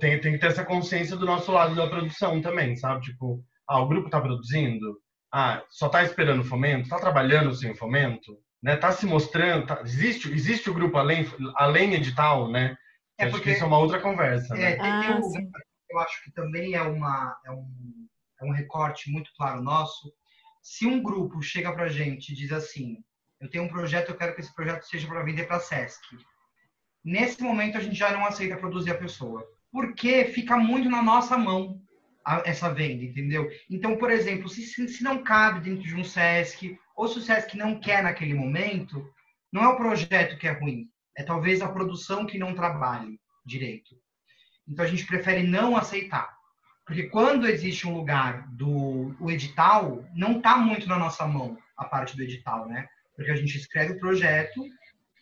Tem, 0.00 0.20
tem 0.20 0.32
que 0.32 0.38
ter 0.38 0.46
essa 0.46 0.64
consciência 0.64 1.16
do 1.16 1.26
nosso 1.26 1.52
lado 1.52 1.74
da 1.74 1.86
produção 1.86 2.40
também, 2.40 2.76
sabe? 2.76 3.02
Tipo, 3.02 3.44
ah, 3.68 3.80
o 3.80 3.86
grupo 3.86 4.10
tá 4.10 4.20
produzindo, 4.20 4.98
ah, 5.32 5.62
só 5.70 5.88
tá 5.88 6.02
esperando 6.02 6.42
fomento, 6.42 6.88
tá 6.88 6.98
trabalhando 6.98 7.54
sem 7.54 7.74
fomento, 7.74 8.36
né? 8.64 8.76
Tá 8.76 8.90
se 8.90 9.06
mostrando, 9.06 9.66
tá, 9.66 9.80
existe, 9.82 10.32
existe 10.32 10.70
o 10.70 10.74
grupo 10.74 10.96
além, 10.96 11.30
além 11.54 11.94
edital, 11.94 12.50
né? 12.50 12.76
É 13.18 13.26
porque, 13.26 13.36
acho 13.36 13.42
que 13.42 13.50
isso 13.50 13.62
é 13.62 13.66
uma 13.66 13.78
outra 13.78 14.00
conversa. 14.00 14.56
É, 14.56 14.76
né? 14.76 14.78
ah, 14.80 15.10
eu, 15.10 15.20
eu 15.90 15.98
acho 16.00 16.24
que 16.24 16.32
também 16.32 16.74
é 16.74 16.82
uma. 16.82 17.38
É 17.44 17.50
um 17.52 17.94
é 18.40 18.44
um 18.44 18.52
recorte 18.52 19.10
muito 19.10 19.30
claro 19.36 19.62
nosso. 19.62 20.12
Se 20.62 20.86
um 20.86 21.02
grupo 21.02 21.42
chega 21.42 21.72
para 21.72 21.84
a 21.84 21.88
gente 21.88 22.32
e 22.32 22.34
diz 22.34 22.52
assim, 22.52 22.98
eu 23.40 23.48
tenho 23.48 23.64
um 23.64 23.68
projeto, 23.68 24.10
eu 24.10 24.16
quero 24.16 24.34
que 24.34 24.40
esse 24.40 24.54
projeto 24.54 24.84
seja 24.84 25.06
para 25.06 25.22
vender 25.22 25.46
para 25.46 25.56
a 25.56 25.60
SESC. 25.60 26.00
Nesse 27.04 27.42
momento, 27.42 27.76
a 27.76 27.80
gente 27.80 27.94
já 27.94 28.12
não 28.12 28.24
aceita 28.24 28.56
produzir 28.56 28.90
a 28.90 28.98
pessoa. 28.98 29.46
Porque 29.70 30.26
fica 30.26 30.56
muito 30.56 30.88
na 30.88 31.02
nossa 31.02 31.36
mão 31.36 31.80
a, 32.24 32.42
essa 32.44 32.72
venda, 32.72 33.04
entendeu? 33.04 33.50
Então, 33.70 33.96
por 33.96 34.10
exemplo, 34.10 34.48
se, 34.48 34.62
se 34.64 35.02
não 35.02 35.22
cabe 35.22 35.60
dentro 35.60 35.84
de 35.84 35.94
um 35.94 36.04
SESC, 36.04 36.78
ou 36.96 37.08
se 37.08 37.18
o 37.18 37.22
SESC 37.22 37.56
não 37.56 37.78
quer 37.78 38.02
naquele 38.02 38.34
momento, 38.34 39.06
não 39.52 39.62
é 39.62 39.68
o 39.68 39.76
projeto 39.76 40.38
que 40.38 40.46
é 40.46 40.52
ruim, 40.52 40.88
é 41.16 41.22
talvez 41.22 41.60
a 41.60 41.68
produção 41.68 42.26
que 42.26 42.38
não 42.38 42.54
trabalhe 42.54 43.20
direito. 43.44 43.94
Então, 44.66 44.84
a 44.84 44.88
gente 44.88 45.06
prefere 45.06 45.42
não 45.42 45.76
aceitar. 45.76 46.34
Porque 46.86 47.04
quando 47.04 47.48
existe 47.48 47.86
um 47.86 47.94
lugar 47.94 48.46
do 48.48 49.14
o 49.18 49.30
edital, 49.30 50.04
não 50.14 50.38
está 50.38 50.56
muito 50.56 50.86
na 50.88 50.98
nossa 50.98 51.26
mão 51.26 51.56
a 51.76 51.84
parte 51.84 52.16
do 52.16 52.22
edital, 52.22 52.68
né? 52.68 52.86
Porque 53.16 53.30
a 53.30 53.36
gente 53.36 53.56
escreve 53.56 53.94
o 53.94 53.98
projeto 53.98 54.64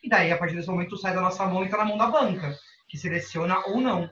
e 0.03 0.09
daí, 0.09 0.33
a 0.33 0.39
partir 0.39 0.57
desse 0.57 0.69
momento, 0.69 0.97
sai 0.97 1.15
da 1.15 1.21
nossa 1.21 1.47
mão 1.47 1.63
e 1.63 1.67
está 1.67 1.79
na 1.79 1.85
mão 1.85 1.97
da 1.97 2.11
banca, 2.11 2.57
que 2.89 2.99
seleciona 2.99 3.59
ou 3.67 3.81
não. 3.81 4.11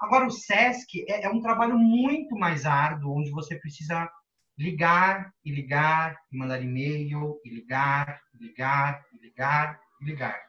Agora, 0.00 0.26
o 0.26 0.30
SESC 0.30 1.04
é, 1.08 1.24
é 1.24 1.30
um 1.30 1.40
trabalho 1.40 1.78
muito 1.78 2.36
mais 2.36 2.66
árduo, 2.66 3.18
onde 3.18 3.30
você 3.30 3.56
precisa 3.56 4.10
ligar 4.58 5.32
e 5.44 5.52
ligar, 5.52 6.18
e 6.32 6.36
mandar 6.36 6.62
e-mail, 6.62 7.40
e 7.44 7.50
ligar, 7.50 8.20
e 8.34 8.44
ligar, 8.44 9.04
e 9.12 9.18
ligar, 9.18 9.80
e 10.00 10.04
ligar. 10.04 10.46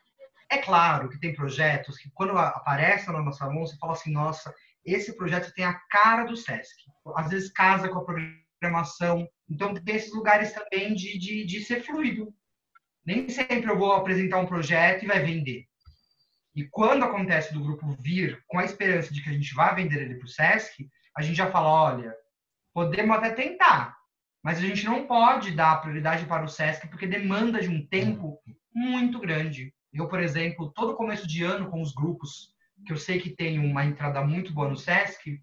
É 0.50 0.58
claro 0.58 1.10
que 1.10 1.20
tem 1.20 1.36
projetos 1.36 1.98
que, 1.98 2.10
quando 2.14 2.38
aparecem 2.38 3.12
na 3.14 3.22
nossa 3.22 3.46
mão, 3.50 3.66
você 3.66 3.76
fala 3.78 3.94
assim, 3.94 4.12
nossa, 4.12 4.54
esse 4.86 5.16
projeto 5.18 5.54
tem 5.54 5.66
a 5.66 5.74
cara 5.90 6.24
do 6.24 6.38
SESC. 6.38 6.76
Às 7.16 7.30
vezes 7.30 7.52
casa 7.52 7.90
com 7.90 8.00
a 8.00 8.06
programação. 8.06 9.28
Então, 9.50 9.74
tem 9.74 9.96
esses 9.96 10.14
lugares 10.14 10.54
também 10.54 10.94
de, 10.94 11.18
de, 11.20 11.46
de 11.46 11.64
ser 11.66 11.84
fluido. 11.84 12.34
Nem 13.06 13.28
sempre 13.28 13.70
eu 13.70 13.78
vou 13.78 13.92
apresentar 13.92 14.40
um 14.40 14.46
projeto 14.46 15.04
e 15.04 15.08
vai 15.08 15.20
vender. 15.20 15.66
E 16.58 16.64
quando 16.64 17.04
acontece 17.04 17.54
do 17.54 17.62
grupo 17.62 17.96
vir 18.00 18.44
com 18.48 18.58
a 18.58 18.66
esperança 18.66 19.14
de 19.14 19.22
que 19.22 19.30
a 19.30 19.34
gente 19.34 19.54
vai 19.54 19.76
vender 19.76 20.02
ele 20.02 20.16
para 20.16 20.26
o 20.26 20.28
SESC, 20.28 20.90
a 21.16 21.22
gente 21.22 21.36
já 21.36 21.52
fala, 21.52 21.70
olha, 21.70 22.16
podemos 22.74 23.16
até 23.16 23.30
tentar, 23.30 23.96
mas 24.44 24.58
a 24.58 24.62
gente 24.62 24.84
não 24.84 25.06
pode 25.06 25.52
dar 25.52 25.80
prioridade 25.80 26.26
para 26.26 26.44
o 26.44 26.48
SESC 26.48 26.88
porque 26.88 27.06
demanda 27.06 27.62
de 27.62 27.70
um 27.70 27.86
tempo 27.86 28.40
muito 28.74 29.20
grande. 29.20 29.72
Eu, 29.94 30.08
por 30.08 30.20
exemplo, 30.20 30.72
todo 30.74 30.96
começo 30.96 31.28
de 31.28 31.44
ano 31.44 31.70
com 31.70 31.80
os 31.80 31.94
grupos 31.94 32.56
que 32.88 32.92
eu 32.92 32.98
sei 32.98 33.20
que 33.20 33.30
tem 33.30 33.60
uma 33.60 33.86
entrada 33.86 34.24
muito 34.24 34.52
boa 34.52 34.68
no 34.68 34.78
SESC, 34.78 35.40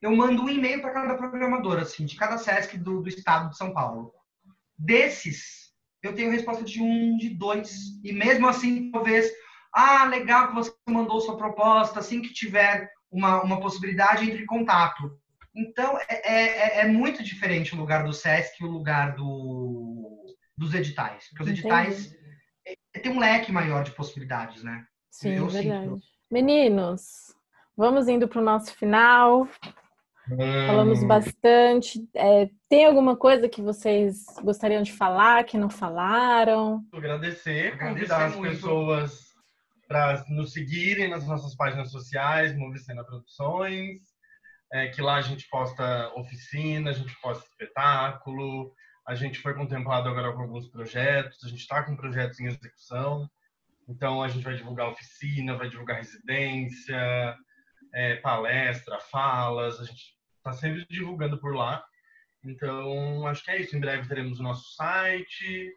eu 0.00 0.16
mando 0.16 0.42
um 0.42 0.48
e-mail 0.48 0.80
para 0.80 0.92
cada 0.92 1.16
programador, 1.18 1.78
assim, 1.78 2.06
de 2.06 2.16
cada 2.16 2.38
SESC 2.38 2.78
do, 2.78 3.02
do 3.02 3.08
estado 3.10 3.50
de 3.50 3.58
São 3.58 3.74
Paulo. 3.74 4.10
Desses, 4.78 5.70
eu 6.02 6.14
tenho 6.14 6.30
resposta 6.30 6.64
de 6.64 6.80
um, 6.80 7.18
de 7.18 7.28
dois. 7.28 8.00
E 8.02 8.10
mesmo 8.10 8.48
assim, 8.48 8.90
talvez, 8.90 9.30
ah, 9.74 10.04
legal 10.04 10.48
que 10.48 10.54
você 10.54 10.72
mandou 10.88 11.20
sua 11.20 11.36
proposta, 11.36 11.98
assim 11.98 12.22
que 12.22 12.32
tiver 12.32 12.88
uma, 13.10 13.42
uma 13.42 13.60
possibilidade, 13.60 14.24
entre 14.24 14.44
em 14.44 14.46
contato. 14.46 15.18
Então, 15.54 15.98
é, 16.08 16.14
é, 16.24 16.80
é 16.80 16.86
muito 16.86 17.22
diferente 17.22 17.74
o 17.74 17.78
lugar 17.78 18.04
do 18.04 18.12
SESC 18.12 18.60
e 18.60 18.64
o 18.64 18.70
lugar 18.70 19.14
do, 19.16 20.24
dos 20.56 20.74
editais. 20.74 21.28
Porque 21.28 21.42
os 21.42 21.48
editais 21.48 22.14
é, 22.64 23.00
tem 23.00 23.12
um 23.12 23.18
leque 23.18 23.50
maior 23.50 23.82
de 23.82 23.90
possibilidades, 23.92 24.62
né? 24.62 24.84
Sim, 25.10 25.34
eu 25.34 25.48
verdade. 25.48 25.84
Sinto. 25.84 26.00
Meninos, 26.30 27.34
vamos 27.76 28.08
indo 28.08 28.28
para 28.28 28.40
o 28.40 28.44
nosso 28.44 28.74
final. 28.74 29.48
Hum. 30.30 30.66
Falamos 30.66 31.04
bastante. 31.04 32.08
É, 32.14 32.48
tem 32.68 32.86
alguma 32.86 33.16
coisa 33.16 33.48
que 33.48 33.60
vocês 33.60 34.24
gostariam 34.42 34.82
de 34.82 34.92
falar, 34.92 35.44
que 35.44 35.58
não 35.58 35.68
falaram? 35.68 36.84
Agradecer, 36.92 37.78
convidar 37.78 38.26
as 38.26 38.36
pessoas 38.36 39.33
para 39.86 40.24
nos 40.28 40.52
seguirem 40.52 41.08
nas 41.08 41.26
nossas 41.26 41.54
páginas 41.54 41.90
sociais, 41.90 42.56
Movicena 42.56 43.04
Produções, 43.04 44.00
é, 44.72 44.88
que 44.88 45.00
lá 45.00 45.16
a 45.16 45.20
gente 45.22 45.48
posta 45.48 46.12
oficina, 46.14 46.90
a 46.90 46.92
gente 46.92 47.14
posta 47.20 47.46
espetáculo, 47.46 48.72
a 49.06 49.14
gente 49.14 49.38
foi 49.38 49.54
contemplado 49.54 50.08
agora 50.08 50.32
com 50.32 50.42
alguns 50.42 50.68
projetos, 50.68 51.44
a 51.44 51.48
gente 51.48 51.60
está 51.60 51.82
com 51.82 51.96
projetos 51.96 52.40
em 52.40 52.46
execução. 52.46 53.28
Então, 53.86 54.22
a 54.22 54.28
gente 54.28 54.42
vai 54.42 54.56
divulgar 54.56 54.88
oficina, 54.88 55.56
vai 55.56 55.68
divulgar 55.68 55.98
residência, 55.98 57.36
é, 57.92 58.16
palestra, 58.16 58.98
falas, 58.98 59.78
a 59.78 59.84
gente 59.84 60.16
está 60.38 60.52
sempre 60.52 60.86
divulgando 60.88 61.38
por 61.38 61.54
lá. 61.54 61.84
Então, 62.42 63.26
acho 63.26 63.44
que 63.44 63.50
é 63.50 63.60
isso. 63.60 63.76
Em 63.76 63.80
breve 63.80 64.08
teremos 64.08 64.40
o 64.40 64.42
nosso 64.42 64.74
site. 64.74 65.72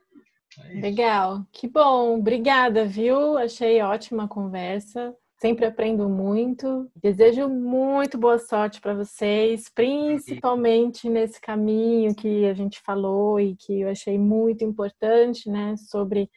É 0.60 0.80
Legal, 0.82 1.46
que 1.52 1.68
bom. 1.68 2.18
Obrigada, 2.18 2.86
viu? 2.86 3.38
Achei 3.38 3.82
ótima 3.82 4.24
a 4.26 4.28
conversa. 4.28 5.16
Sempre 5.40 5.66
aprendo 5.66 6.10
muito. 6.10 6.90
Desejo 6.96 7.48
muito 7.48 8.18
boa 8.18 8.40
sorte 8.40 8.82
para 8.82 8.96
vocês, 8.96 9.70
principalmente 9.70 11.08
nesse 11.08 11.40
caminho 11.40 12.16
que 12.16 12.46
a 12.48 12.54
gente 12.56 12.82
falou 12.82 13.40
e 13.40 13.56
que 13.56 13.82
eu 13.82 13.90
achei 13.90 14.18
muito 14.18 14.64
importante, 14.64 15.48
né? 15.50 15.76
Sobre 15.78 16.28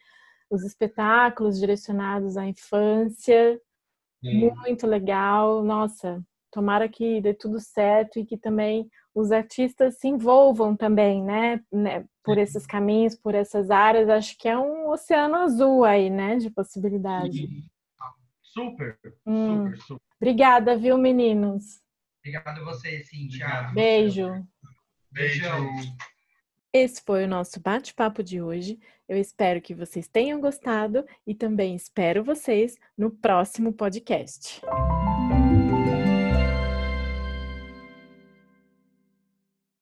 os 0.51 0.63
espetáculos 0.63 1.59
direcionados 1.59 2.37
à 2.37 2.45
infância. 2.45 3.59
Muito 4.21 4.85
legal. 4.85 5.63
Nossa, 5.63 6.23
tomara 6.51 6.87
que 6.87 7.19
dê 7.21 7.33
tudo 7.33 7.59
certo 7.59 8.19
e 8.19 8.25
que 8.25 8.37
também 8.37 8.87
os 9.13 9.31
artistas 9.31 9.97
se 9.97 10.07
envolvam 10.07 10.75
também, 10.75 11.23
né, 11.23 11.61
né 11.71 12.05
por 12.23 12.37
esses 12.37 12.65
caminhos, 12.65 13.15
por 13.15 13.35
essas 13.35 13.69
áreas. 13.69 14.09
Acho 14.09 14.37
que 14.37 14.47
é 14.47 14.57
um 14.57 14.89
oceano 14.89 15.35
azul 15.35 15.83
aí, 15.83 16.09
né, 16.09 16.37
de 16.37 16.49
possibilidade. 16.49 17.47
Sim. 17.47 17.63
Super, 18.41 18.97
hum. 19.25 19.65
super, 19.65 19.77
super. 19.77 20.01
Obrigada, 20.19 20.77
viu, 20.77 20.97
meninos? 20.97 21.81
Obrigado 22.19 22.59
a 22.59 22.63
você, 22.65 23.03
Cintia. 23.03 23.71
Beijo. 23.73 24.45
Beijo. 25.09 25.45
Esse 26.73 27.01
foi 27.01 27.25
o 27.25 27.27
nosso 27.27 27.59
bate-papo 27.59 28.23
de 28.23 28.41
hoje. 28.41 28.79
Eu 29.07 29.17
espero 29.17 29.61
que 29.61 29.73
vocês 29.73 30.07
tenham 30.07 30.39
gostado 30.39 31.05
e 31.27 31.35
também 31.35 31.75
espero 31.75 32.23
vocês 32.23 32.77
no 32.97 33.11
próximo 33.11 33.73
podcast. 33.73 34.61